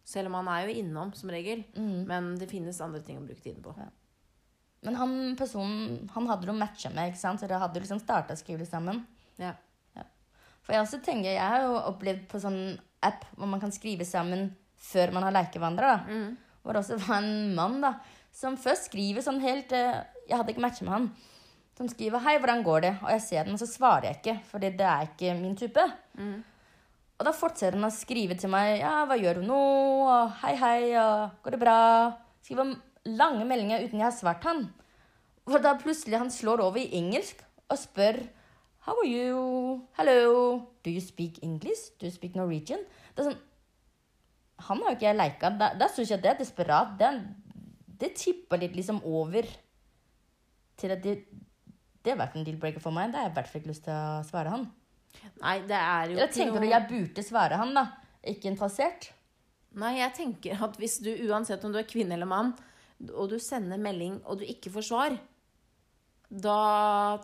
Selv 0.04 0.28
om 0.28 0.34
han 0.40 0.48
er 0.48 0.68
jo 0.68 0.76
innom, 0.82 1.14
som 1.16 1.30
regel. 1.30 1.64
Mm. 1.76 2.06
Men 2.08 2.36
det 2.36 2.50
finnes 2.50 2.80
andre 2.82 3.00
ting 3.06 3.18
å 3.20 3.26
bruke 3.26 3.42
tiden 3.42 3.62
på. 3.64 3.74
Men 4.84 4.96
han 4.96 5.36
personen 5.38 6.10
han 6.14 6.28
hadde 6.28 6.46
du 6.48 6.54
matcha 6.54 6.90
med, 6.90 7.12
ikke 7.14 7.20
sant? 7.20 7.40
så 7.40 7.48
dere 7.48 7.60
hadde 7.60 7.80
liksom 7.80 8.00
starta 8.00 8.36
skrive 8.36 8.66
sammen. 8.66 9.06
Ja. 9.38 9.54
For 10.64 10.74
jeg 10.74 10.82
også 10.84 11.00
tenker, 11.04 11.32
jeg 11.32 11.40
har 11.48 11.62
jo 11.64 11.76
opplevd 11.94 12.28
på 12.28 12.40
sånn 12.40 12.80
app 13.06 13.26
hvor 13.36 13.50
man 13.50 13.62
kan 13.62 13.72
skrive 13.72 14.06
sammen 14.06 14.50
før 14.80 15.14
man 15.16 15.24
har 15.28 15.36
da. 15.36 15.96
Mm. 16.08 16.38
Hvor 16.64 16.74
det 16.74 16.84
også 16.84 17.00
var 17.08 17.24
en 17.24 17.56
mann 17.56 17.82
da, 17.82 17.94
som 18.32 18.58
først 18.58 18.90
skriver 18.90 19.24
sånn 19.26 19.42
helt 19.42 19.72
eh, 19.76 20.06
Jeg 20.30 20.38
hadde 20.38 20.54
ikke 20.54 20.64
matcha 20.64 20.86
med 20.86 20.94
han. 20.94 21.10
Som 21.78 21.88
skriver 21.88 22.20
'Hei, 22.20 22.38
hvordan 22.38 22.64
går 22.64 22.82
det?' 22.82 22.98
Og 23.04 23.10
jeg 23.10 23.22
ser 23.22 23.44
den, 23.44 23.54
og 23.54 23.60
så 23.60 23.66
svarer 23.66 24.04
jeg 24.04 24.16
ikke, 24.20 24.40
fordi 24.52 24.70
det 24.70 24.86
er 24.86 25.08
ikke 25.08 25.34
min 25.40 25.56
type. 25.56 25.80
Mm. 26.14 26.44
Og 27.20 27.26
da 27.26 27.32
fortsetter 27.32 27.78
han 27.80 27.88
å 27.88 27.92
skrive 27.92 28.36
til 28.36 28.50
meg 28.50 28.80
'Ja, 28.80 29.06
hva 29.06 29.16
gjør 29.16 29.40
du 29.40 29.48
nå?' 29.48 30.08
Og 30.08 30.32
'Hei, 30.42 30.56
hei', 30.56 31.00
og 31.00 31.30
'Går 31.44 31.52
det 31.52 31.60
bra?' 31.60 32.14
Skriver 32.44 32.76
lange 33.06 33.46
meldinger 33.46 33.84
uten 33.84 34.00
jeg 34.00 34.12
har 34.12 34.12
svart 34.12 34.44
han. 34.44 34.74
Og 35.48 35.64
da 35.64 35.74
plutselig 35.74 36.18
han 36.18 36.30
slår 36.30 36.62
over 36.62 36.78
i 36.78 36.92
engelsk 36.94 37.44
og 37.70 37.78
spør 37.78 38.28
'How 38.86 38.94
are 38.94 39.08
you? 39.08 39.82
Hello? 39.98 40.68
Do 40.90 40.96
you 40.96 41.04
speak 41.06 41.38
English? 41.46 41.94
Do 42.02 42.10
you 42.10 42.16
speak 42.16 42.34
Norwegian?' 42.40 42.88
Det 43.14 43.22
er 43.22 43.30
sånn 43.30 43.46
Han 44.66 44.82
har 44.84 44.92
jo 44.92 44.98
ikke 44.98 45.08
jeg 45.08 45.16
leika. 45.16 45.50
Da, 45.56 45.70
da 45.80 45.88
syns 45.88 46.10
jeg 46.12 46.24
det 46.24 46.34
er 46.34 46.40
desperat. 46.42 46.98
Det, 47.00 47.10
det 48.02 48.10
tipper 48.18 48.60
litt 48.60 48.74
liksom 48.76 48.98
over 49.08 49.48
til 50.80 50.92
at 50.92 51.06
det 51.06 51.22
det 52.00 52.14
har 52.14 52.20
vært 52.22 52.38
en 52.40 52.46
deal-breaker 52.48 52.84
for 52.84 52.96
meg. 52.96 53.12
Da 53.12 53.20
har 53.20 53.28
jeg 53.28 53.34
i 53.34 53.38
hvert 53.38 53.50
fall 53.52 53.62
ikke 53.62 53.72
lyst 53.74 53.86
til 53.88 53.96
å 53.96 54.22
svare 54.28 54.54
han. 54.54 54.66
Nei, 55.42 55.56
det 55.68 55.78
er 55.78 56.14
jo 56.14 56.18
Eller 56.18 56.32
tenker 56.32 56.56
noe 56.56 56.64
du 56.64 56.72
jeg 56.72 56.88
burde 56.92 57.26
svare 57.28 57.60
han, 57.60 57.74
da. 57.76 57.86
Ikke 58.32 58.52
interessert. 58.52 59.10
Nei, 59.80 59.98
jeg 60.00 60.16
tenker 60.18 60.64
at 60.66 60.80
hvis 60.80 61.00
du, 61.04 61.12
uansett 61.30 61.64
om 61.68 61.74
du 61.76 61.80
er 61.82 61.88
kvinne 61.90 62.16
eller 62.16 62.30
mann, 62.30 62.54
og 63.12 63.30
du 63.32 63.38
sender 63.44 63.80
melding, 63.82 64.20
og 64.26 64.40
du 64.40 64.48
ikke 64.48 64.72
får 64.74 64.88
svar, 64.90 65.18
da 66.30 66.58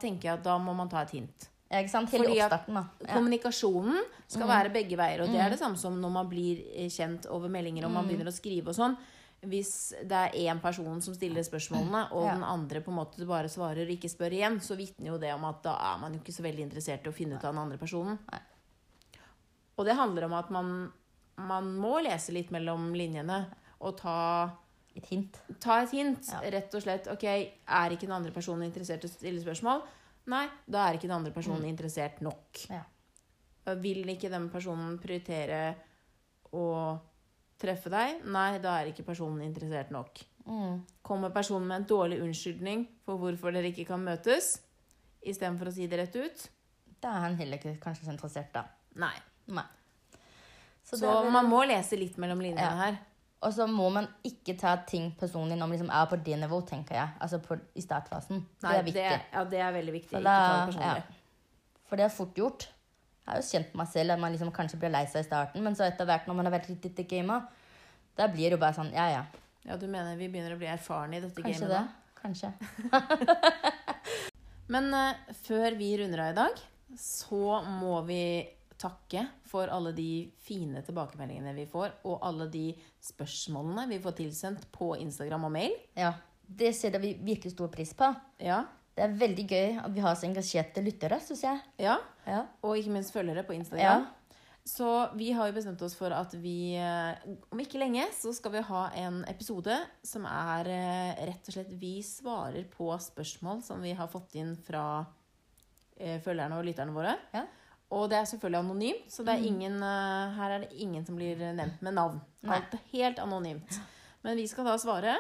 tenker 0.02 0.30
jeg 0.30 0.40
at 0.40 0.46
da 0.46 0.58
må 0.62 0.76
man 0.76 0.92
ta 0.92 1.04
et 1.06 1.16
hint. 1.18 1.50
Ikke 1.66 1.90
sant? 1.90 2.12
Hele 2.14 2.28
Fordi 2.28 2.40
oppstarten, 2.40 2.78
da. 2.78 2.84
Ja. 3.02 3.14
Kommunikasjonen 3.16 4.00
skal 4.30 4.50
være 4.50 4.72
begge 4.74 4.98
veier, 5.00 5.24
og 5.24 5.34
det 5.34 5.42
er 5.42 5.54
det 5.54 5.60
samme 5.60 5.80
som 5.82 5.98
når 6.02 6.12
man 6.14 6.28
blir 6.30 6.62
eh, 6.76 6.90
kjent 6.94 7.26
over 7.34 7.50
meldinger 7.52 7.88
og 7.88 7.96
man 7.96 8.06
begynner 8.06 8.30
å 8.30 8.36
skrive 8.36 8.70
og 8.70 8.78
sånn. 8.78 8.98
Hvis 9.46 9.72
det 10.06 10.20
er 10.20 10.36
én 10.48 10.62
person 10.62 11.02
som 11.06 11.14
stiller 11.14 11.46
spørsmålene, 11.46 12.08
og 12.18 12.26
den 12.30 12.46
andre 12.46 12.82
på 12.82 12.94
en 12.94 13.00
måte 13.02 13.28
bare 13.30 13.50
svarer 13.52 13.86
og 13.86 13.94
ikke 13.94 14.10
spør 14.10 14.34
igjen, 14.38 14.60
så 14.64 14.78
vitner 14.78 15.12
jo 15.12 15.18
det 15.22 15.34
om 15.36 15.46
at 15.50 15.60
da 15.66 15.76
er 15.92 16.00
man 16.02 16.16
jo 16.16 16.22
ikke 16.22 16.34
så 16.34 16.46
veldig 16.46 16.66
interessert 16.66 17.06
i 17.06 17.12
å 17.12 17.16
finne 17.16 17.38
ut 17.38 17.46
av 17.46 17.54
den 17.54 17.62
andre 17.62 17.82
personen. 17.82 18.18
Og 19.76 19.86
det 19.86 19.98
handler 20.00 20.30
om 20.30 20.38
at 20.38 20.54
man, 20.54 20.72
man 21.50 21.74
må 21.78 21.98
lese 22.06 22.34
litt 22.34 22.54
mellom 22.56 22.94
linjene 22.98 23.44
og 23.82 23.98
ta 24.02 24.20
Et 24.96 25.04
hint. 25.12 25.36
Ta 25.60 25.82
et 25.84 25.92
hint. 25.92 26.30
Ja. 26.32 26.40
Rett 26.54 26.72
og 26.78 26.80
slett. 26.86 27.10
Ok, 27.12 27.26
er 27.28 27.92
ikke 27.92 28.08
den 28.08 28.16
andre 28.16 28.32
personen 28.32 28.64
interessert 28.64 29.04
i 29.04 29.10
å 29.10 29.12
stille 29.12 29.42
spørsmål? 29.44 29.82
Nei, 30.32 30.46
da 30.68 30.88
er 30.90 30.98
ikke 30.98 31.08
den 31.10 31.18
andre 31.20 31.32
personen 31.36 31.66
interessert 31.70 32.22
nok. 32.26 32.64
Ja. 32.72 32.82
Vil 33.82 34.04
ikke 34.10 34.30
den 34.30 34.48
personen 34.54 34.98
prioritere 35.02 35.76
å 36.54 36.66
treffe 37.62 37.90
deg? 37.94 38.24
Nei, 38.34 38.58
da 38.64 38.80
er 38.82 38.90
ikke 38.92 39.06
personen 39.06 39.42
interessert 39.46 39.92
nok. 39.94 40.22
Mm. 40.46 40.82
Kommer 41.06 41.30
personen 41.34 41.68
med 41.70 41.82
en 41.82 41.88
dårlig 41.90 42.20
unnskyldning 42.22 42.88
for 43.06 43.18
hvorfor 43.22 43.54
dere 43.56 43.72
ikke 43.72 43.88
kan 43.90 44.04
møtes, 44.06 44.60
istedenfor 45.26 45.70
å 45.72 45.74
si 45.74 45.88
det 45.90 45.98
rett 46.04 46.16
ut? 46.18 46.44
Da 47.02 47.16
er 47.18 47.26
han 47.28 47.38
heller 47.40 47.58
ikke 47.58 47.78
kanskje 47.82 48.06
så 48.08 48.14
interessert, 48.14 48.52
da. 48.54 48.66
Nei. 49.02 49.16
Nei. 49.48 49.66
Så, 50.86 50.98
er 51.02 51.24
vel- 51.24 51.32
man 51.34 51.50
må 51.50 51.64
lese 51.66 51.98
litt 51.98 52.18
mellom 52.22 52.40
linjene 52.42 52.62
Ja. 52.62 52.76
her. 52.84 52.98
Og 53.46 53.54
så 53.54 53.68
må 53.70 53.90
man 53.94 54.08
ikke 54.26 54.56
ta 54.58 54.72
ting 54.90 55.12
personlig 55.20 55.54
når 55.60 55.68
man 55.70 55.76
liksom 55.78 55.92
er 55.94 56.06
på 56.10 56.18
det 56.26 56.38
nivå, 56.42 56.60
tenker 56.66 56.98
jeg. 56.98 57.10
Altså 57.22 57.38
på, 57.44 57.58
i 57.78 57.84
startfasen. 57.84 58.40
Nei, 58.64 58.72
det 58.72 58.80
er 58.80 58.88
viktig. 58.88 59.04
Det, 59.04 59.20
ja, 59.36 59.44
det 59.52 59.60
er 59.62 59.76
veldig 59.76 59.94
viktig. 60.00 60.16
Det 60.18 60.24
da- 60.26 60.72
ja. 60.82 60.96
For 61.86 62.00
det 62.02 62.08
er 62.08 62.14
fort 62.16 62.34
gjort. 62.42 62.66
Jeg 63.26 63.30
har 63.34 63.42
jo 63.42 63.46
kjent 63.52 63.70
på 63.72 63.78
meg 63.82 63.88
selv 63.90 64.14
at 64.16 64.20
man 64.22 64.34
liksom 64.34 64.52
kanskje 64.54 64.80
blir 64.82 64.92
lei 64.94 65.04
seg 65.10 65.22
i 65.24 65.28
starten, 65.28 65.64
men 65.66 65.78
så 65.78 65.86
etter 65.88 66.06
hvert 66.10 66.26
når 66.30 66.36
man 66.40 66.46
har 66.50 66.54
vært 66.58 66.70
litt 66.70 67.00
i 67.02 67.06
gamet, 67.10 67.46
da 68.18 68.28
blir 68.34 68.50
det 68.50 68.58
jo 68.58 68.62
bare 68.62 68.78
sånn 68.78 68.92
Ja, 68.94 69.06
ja. 69.14 69.24
Ja, 69.66 69.78
du 69.82 69.88
mener 69.90 70.16
vi 70.18 70.28
begynner 70.30 70.54
å 70.54 70.60
bli 70.62 70.68
erfarne 70.70 71.18
i 71.18 71.22
dette 71.24 71.42
Kanskje 71.42 71.66
gamet 71.66 71.74
det. 71.74 71.80
da? 71.80 71.88
Kanskje. 72.22 72.50
Men 74.74 74.90
uh, 74.94 75.34
før 75.46 75.76
vi 75.78 75.92
runder 76.02 76.22
av 76.26 76.32
i 76.34 76.38
dag, 76.38 76.62
så 76.98 77.60
må 77.82 78.00
vi 78.08 78.20
takke 78.82 79.26
for 79.48 79.72
alle 79.72 79.92
de 79.96 80.08
fine 80.46 80.82
tilbakemeldingene 80.86 81.54
vi 81.58 81.66
får, 81.72 81.94
og 82.06 82.24
alle 82.28 82.48
de 82.52 82.68
spørsmålene 83.04 83.88
vi 83.90 84.00
får 84.04 84.18
tilsendt 84.20 84.68
på 84.76 84.94
Instagram 85.00 85.48
og 85.50 85.54
mail. 85.56 85.76
Ja. 85.98 86.14
Det 86.46 86.74
setter 86.78 87.02
vi 87.02 87.16
virkelig 87.26 87.56
stor 87.56 87.72
pris 87.74 87.94
på. 87.98 88.12
Ja, 88.44 88.66
Det 88.96 89.04
er 89.04 89.16
veldig 89.20 89.44
gøy 89.50 89.80
at 89.82 89.92
vi 89.92 90.00
har 90.00 90.14
så 90.16 90.28
engasjerte 90.28 90.84
lyttere, 90.84 91.20
syns 91.20 91.44
jeg. 91.44 91.64
ja. 91.80 91.98
Ja. 92.26 92.46
Og 92.64 92.78
ikke 92.80 92.90
minst 92.96 93.14
følgere 93.14 93.44
på 93.46 93.54
ja. 93.54 93.60
Instagram. 93.60 94.06
Så 94.66 95.10
vi 95.14 95.28
har 95.32 95.46
jo 95.46 95.54
bestemt 95.54 95.82
oss 95.86 95.94
for 95.94 96.10
at 96.10 96.32
vi 96.42 96.74
eh, 96.74 97.14
om 97.54 97.60
ikke 97.62 97.78
lenge 97.78 98.08
så 98.18 98.32
skal 98.34 98.56
vi 98.56 98.64
ha 98.66 98.88
en 98.98 99.20
episode 99.30 99.76
som 100.02 100.26
er 100.26 100.70
eh, 100.74 101.20
rett 101.30 101.52
og 101.52 101.54
slett 101.54 101.70
Vi 101.78 102.00
svarer 102.02 102.66
på 102.72 102.88
spørsmål 102.98 103.62
som 103.62 103.84
vi 103.86 103.94
har 103.94 104.10
fått 104.10 104.34
inn 104.42 104.56
fra 104.58 105.06
eh, 106.00 106.18
følgerne 106.18 106.58
og 106.58 106.66
lytterne 106.66 106.96
våre. 106.96 107.14
Ja. 107.36 107.44
Og 107.92 108.10
det 108.10 108.18
er 108.18 108.26
selvfølgelig 108.26 108.60
anonymt, 108.60 109.12
så 109.14 109.24
det 109.24 109.34
er 109.36 109.46
ingen, 109.46 109.76
eh, 109.84 110.34
her 110.36 110.50
er 110.56 110.60
det 110.66 110.72
ingen 110.82 111.06
som 111.06 111.16
blir 111.16 111.38
nevnt 111.38 111.82
med 111.86 111.94
navn. 111.94 112.22
Alt 112.48 112.74
er 112.74 112.80
helt 112.92 113.20
anonymt. 113.20 113.80
Men 114.24 114.38
vi 114.38 114.48
skal 114.48 114.66
da 114.66 114.78
svare. 114.78 115.16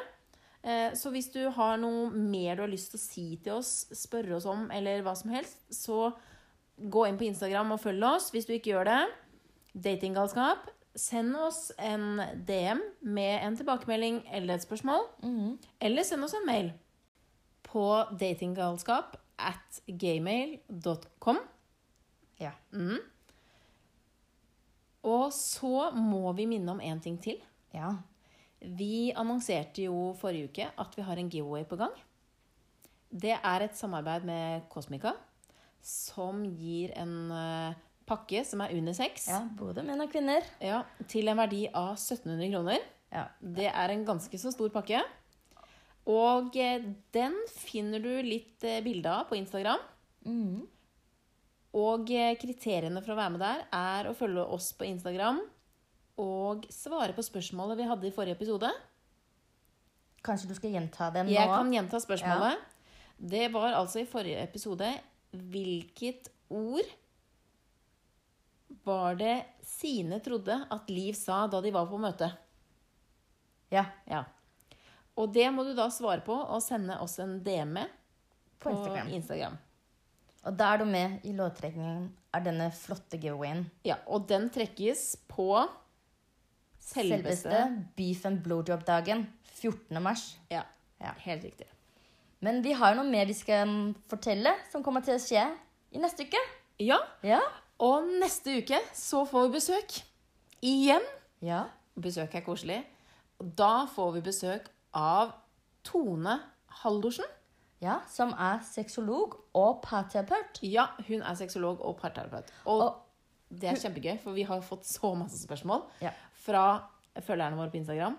Eh, 0.64 0.92
Så 0.98 1.12
hvis 1.12 1.32
du 1.32 1.50
har 1.50 1.78
noe 1.78 2.10
mer 2.10 2.56
du 2.56 2.62
har 2.64 2.68
lyst 2.72 2.92
til 2.92 2.98
å 2.98 3.04
si 3.04 3.38
til 3.44 3.54
oss, 3.54 3.86
spørre 3.94 4.36
oss 4.36 4.46
om, 4.46 4.72
eller 4.72 5.04
hva 5.04 5.16
som 5.16 5.30
helst, 5.32 5.58
så 5.70 6.12
gå 6.80 7.08
inn 7.08 7.18
på 7.18 7.26
Instagram 7.30 7.72
og 7.72 7.80
følg 7.80 8.04
oss. 8.04 8.32
Hvis 8.32 8.46
du 8.48 8.54
ikke 8.54 8.72
gjør 8.74 8.86
det, 8.86 9.04
datinggalskap, 9.76 10.70
send 10.96 11.36
oss 11.36 11.72
en 11.78 12.18
DM 12.48 12.82
med 13.04 13.44
en 13.46 13.56
tilbakemelding 13.56 14.24
eller 14.32 14.56
et 14.56 14.62
spørsmål. 14.66 15.06
Mhm. 15.24 15.58
Eller 15.82 16.04
send 16.04 16.24
oss 16.24 16.34
en 16.34 16.46
mail 16.48 16.74
på 17.64 17.86
datinggalskap 18.18 19.18
at 19.38 19.82
gmail.com. 19.88 21.38
Ja. 22.42 22.52
Mm. 22.74 22.98
Og 25.06 25.30
så 25.36 25.92
må 25.94 26.32
vi 26.38 26.48
minne 26.50 26.74
om 26.74 26.82
én 26.82 27.02
ting 27.04 27.18
til. 27.22 27.42
ja. 27.74 27.94
Vi 28.66 29.12
annonserte 29.14 29.84
jo 29.84 30.16
forrige 30.18 30.48
uke 30.50 30.66
at 30.82 30.96
vi 30.98 31.04
har 31.06 31.20
en 31.22 31.28
giveaway 31.30 31.66
på 31.70 31.76
gang. 31.78 31.92
Det 33.12 33.36
er 33.36 33.62
et 33.62 33.76
samarbeid 33.78 34.24
med 34.26 34.64
Cosmica, 34.74 35.12
som 35.86 36.40
gir 36.50 36.90
en 36.98 37.30
eh, 37.36 37.76
pakke 38.10 38.42
som 38.48 38.64
er 38.66 38.74
unisex, 38.74 39.28
Ja, 39.30 39.44
både 39.60 39.84
menn 39.86 40.02
og 40.02 40.10
kvinner. 40.10 40.42
ja, 40.62 40.80
til 41.08 41.28
en 41.30 41.38
verdi 41.38 41.68
av 41.76 41.92
1700 41.94 42.50
kroner. 42.56 42.80
Ja. 43.14 43.28
Det 43.40 43.68
er 43.70 43.94
en 43.94 44.06
ganske 44.08 44.40
så 44.42 44.50
stor 44.56 44.70
pakke. 44.74 45.04
Og 46.08 46.56
eh, 46.58 46.82
den 47.14 47.38
finner 47.54 48.02
du 48.02 48.10
litt 48.26 48.64
eh, 48.66 48.82
bilde 48.82 49.12
av 49.14 49.28
på 49.30 49.38
Instagram. 49.38 49.84
Mhm. 50.26 50.66
Og 51.76 52.12
eh, 52.16 52.36
kriteriene 52.40 53.02
for 53.04 53.14
å 53.16 53.20
være 53.20 53.34
med 53.36 53.44
der 53.44 53.66
er 53.76 54.08
å 54.08 54.16
følge 54.16 54.46
oss 54.56 54.72
på 54.78 54.88
Instagram 54.88 55.42
og 56.24 56.64
svare 56.72 57.12
på 57.16 57.24
spørsmålet 57.26 57.82
vi 57.82 57.88
hadde 57.90 58.08
i 58.08 58.14
forrige 58.16 58.38
episode. 58.38 58.70
Kanskje 60.26 60.50
du 60.50 60.56
skal 60.58 60.72
gjenta 60.78 61.10
det 61.14 61.26
nå? 61.26 61.34
Jeg 61.34 61.52
kan 61.52 61.74
gjenta 61.74 62.00
spørsmålet. 62.02 62.64
Det 63.16 63.50
var 63.54 63.76
altså 63.78 64.02
i 64.02 64.08
forrige 64.10 64.42
episode 64.44 64.90
Hvilket 65.36 66.28
ord 66.52 66.88
var 68.84 69.16
det 69.20 69.36
Sine 69.64 70.20
trodde 70.24 70.58
at 70.72 70.90
Liv 70.92 71.16
sa 71.16 71.46
da 71.48 71.62
de 71.64 71.72
var 71.76 71.88
på 71.92 72.00
møte? 72.02 72.32
Ja, 73.74 73.86
Ja. 74.08 74.26
Og 75.16 75.32
det 75.32 75.48
må 75.56 75.64
du 75.64 75.72
da 75.72 75.86
svare 75.88 76.20
på 76.26 76.36
og 76.36 76.60
sende 76.60 76.98
oss 77.00 77.14
en 77.24 77.38
DM 77.44 77.78
på 78.60 78.74
Instagram. 78.74 79.14
Instagram. 79.16 79.54
Og 80.46 80.54
da 80.60 80.74
er 80.74 80.78
du 80.78 80.86
med 80.86 81.24
i 81.26 81.32
låttrekningen 81.34 82.10
av 82.38 82.44
denne 82.46 82.68
flotte 82.76 83.18
giveawayen. 83.18 83.64
Ja, 83.88 83.96
og 84.08 84.28
den 84.30 84.50
trekkes 84.54 85.16
på 85.32 85.48
selveste, 86.80 87.50
selveste 87.50 87.62
beef 87.98 88.26
and 88.30 88.42
blowjob-dagen 88.46 89.26
14. 89.56 90.02
mars. 90.04 90.36
Ja, 90.52 90.64
Ja. 91.02 91.12
helt 91.26 91.44
riktig. 91.44 91.66
Men 92.42 92.62
vi 92.64 92.72
har 92.74 92.96
noe 92.96 93.04
mer 93.10 93.26
vi 93.26 93.34
skal 93.34 93.94
fortelle, 94.10 94.54
som 94.72 94.84
kommer 94.84 95.02
til 95.04 95.16
å 95.16 95.20
skje 95.20 95.46
i 95.92 95.98
neste 95.98 96.26
uke. 96.28 96.38
Ja, 96.80 96.98
Ja. 97.24 97.40
og 97.80 98.04
neste 98.22 98.58
uke 98.62 98.80
så 98.94 99.26
får 99.28 99.48
vi 99.50 99.58
besøk. 99.60 100.04
Igjen. 100.62 101.02
Ja. 101.42 101.66
Besøk 102.00 102.36
er 102.36 102.42
koselig. 102.42 102.84
Og 103.40 103.56
Da 103.56 103.86
får 103.86 104.14
vi 104.14 104.22
besøk 104.22 104.68
av 104.94 105.34
Tone 105.84 106.40
Haldorsen. 106.68 107.26
Ja. 107.86 108.00
Som 108.12 108.34
er 108.34 108.60
sexolog 108.66 109.38
og 109.56 109.82
parterapeut. 109.86 110.60
Ja, 110.66 110.88
hun 111.08 111.22
er 111.22 111.36
sexolog 111.40 111.82
og 111.86 111.98
parterapeut. 112.02 112.50
Og, 112.66 112.82
Og- 112.82 113.02
det 113.56 113.70
er 113.70 113.76
kjempegøy, 113.80 114.18
for 114.24 114.34
vi 114.36 114.44
har 114.50 114.62
fått 114.66 114.84
så 114.90 115.14
masse 115.16 115.38
spørsmål 115.46 115.84
Ja. 116.02 116.12
fra 116.46 116.66
følgerne 117.22 117.56
våre 117.60 117.70
på 117.72 117.78
Instagram. 117.80 118.18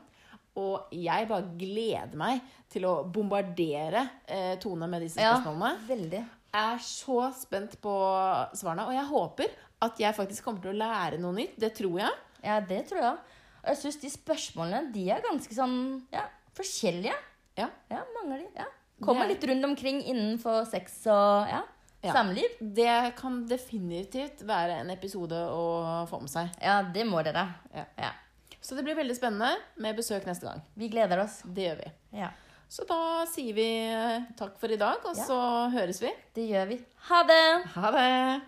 Og 0.57 0.87
jeg 0.95 1.27
bare 1.29 1.51
gleder 1.59 2.15
meg 2.17 2.41
til 2.73 2.87
å 2.89 3.05
bombardere 3.13 4.07
eh, 4.27 4.55
Tone 4.63 4.87
med 4.89 5.03
disse 5.05 5.19
spørsmålene. 5.21 5.73
Ja, 5.75 5.95
veldig. 5.95 6.23
Jeg 6.55 6.75
er 6.75 6.79
så 6.81 7.19
spent 7.37 7.75
på 7.83 7.93
svarene, 8.57 8.87
og 8.87 8.95
jeg 8.97 9.05
håper 9.11 9.51
at 9.83 9.99
jeg 10.01 10.15
faktisk 10.17 10.45
kommer 10.47 10.63
til 10.65 10.73
å 10.73 10.79
lære 10.79 11.19
noe 11.21 11.35
nytt. 11.37 11.59
Det 11.61 11.75
tror 11.77 11.99
jeg. 12.01 12.15
Ja, 12.47 12.61
det 12.61 12.87
tror 12.89 13.03
jeg. 13.03 13.19
Og 13.67 13.69
jeg 13.75 13.77
syns 13.83 14.01
de 14.01 14.09
spørsmålene 14.15 14.93
de 14.95 15.05
er 15.11 15.21
ganske 15.27 15.53
sånn 15.59 15.77
ja, 16.15 16.23
forskjellige. 16.57 17.13
Ja. 17.59 17.69
Ja, 17.91 18.01
mange 18.15 18.39
av 18.39 18.41
de. 18.41 18.49
ja. 18.57 18.65
Kommer 19.05 19.29
litt 19.29 19.45
rundt 19.45 19.65
omkring 19.65 19.99
innenfor 20.09 20.65
sex 20.71 21.03
og 21.07 21.49
ja, 21.51 21.63
Ja. 22.03 22.13
samliv. 22.15 22.49
Det 22.61 23.15
kan 23.19 23.43
definitivt 23.47 24.41
være 24.47 24.81
en 24.81 24.91
episode 24.95 25.37
å 25.51 26.07
få 26.09 26.21
med 26.23 26.31
seg. 26.31 26.49
Ja, 26.63 26.79
det 26.83 27.05
må 27.09 27.23
dere. 27.27 27.47
Ja. 27.75 27.85
Ja. 27.99 28.11
Så 28.61 28.75
det 28.75 28.83
blir 28.87 28.97
veldig 28.99 29.15
spennende 29.17 29.53
med 29.79 29.97
besøk 29.97 30.25
neste 30.27 30.47
gang. 30.49 30.63
Vi 30.75 30.89
gleder 30.89 31.21
oss. 31.23 31.43
Det 31.45 31.69
gjør 31.69 31.77
vi. 31.85 31.93
Ja, 32.23 32.31
Så 32.69 32.83
da 32.89 33.25
sier 33.31 33.55
vi 33.55 33.67
eh, 33.95 34.25
takk 34.37 34.57
for 34.59 34.73
i 34.75 34.77
dag, 34.81 35.05
og 35.07 35.15
så 35.15 35.37
høres 35.71 36.01
vi. 36.03 36.11
det 36.35 36.49
gjør 36.51 36.67
vi. 36.73 36.81
Ha 37.11 37.23
det! 37.23 37.45
Ha 37.77 37.91
det! 37.95 38.43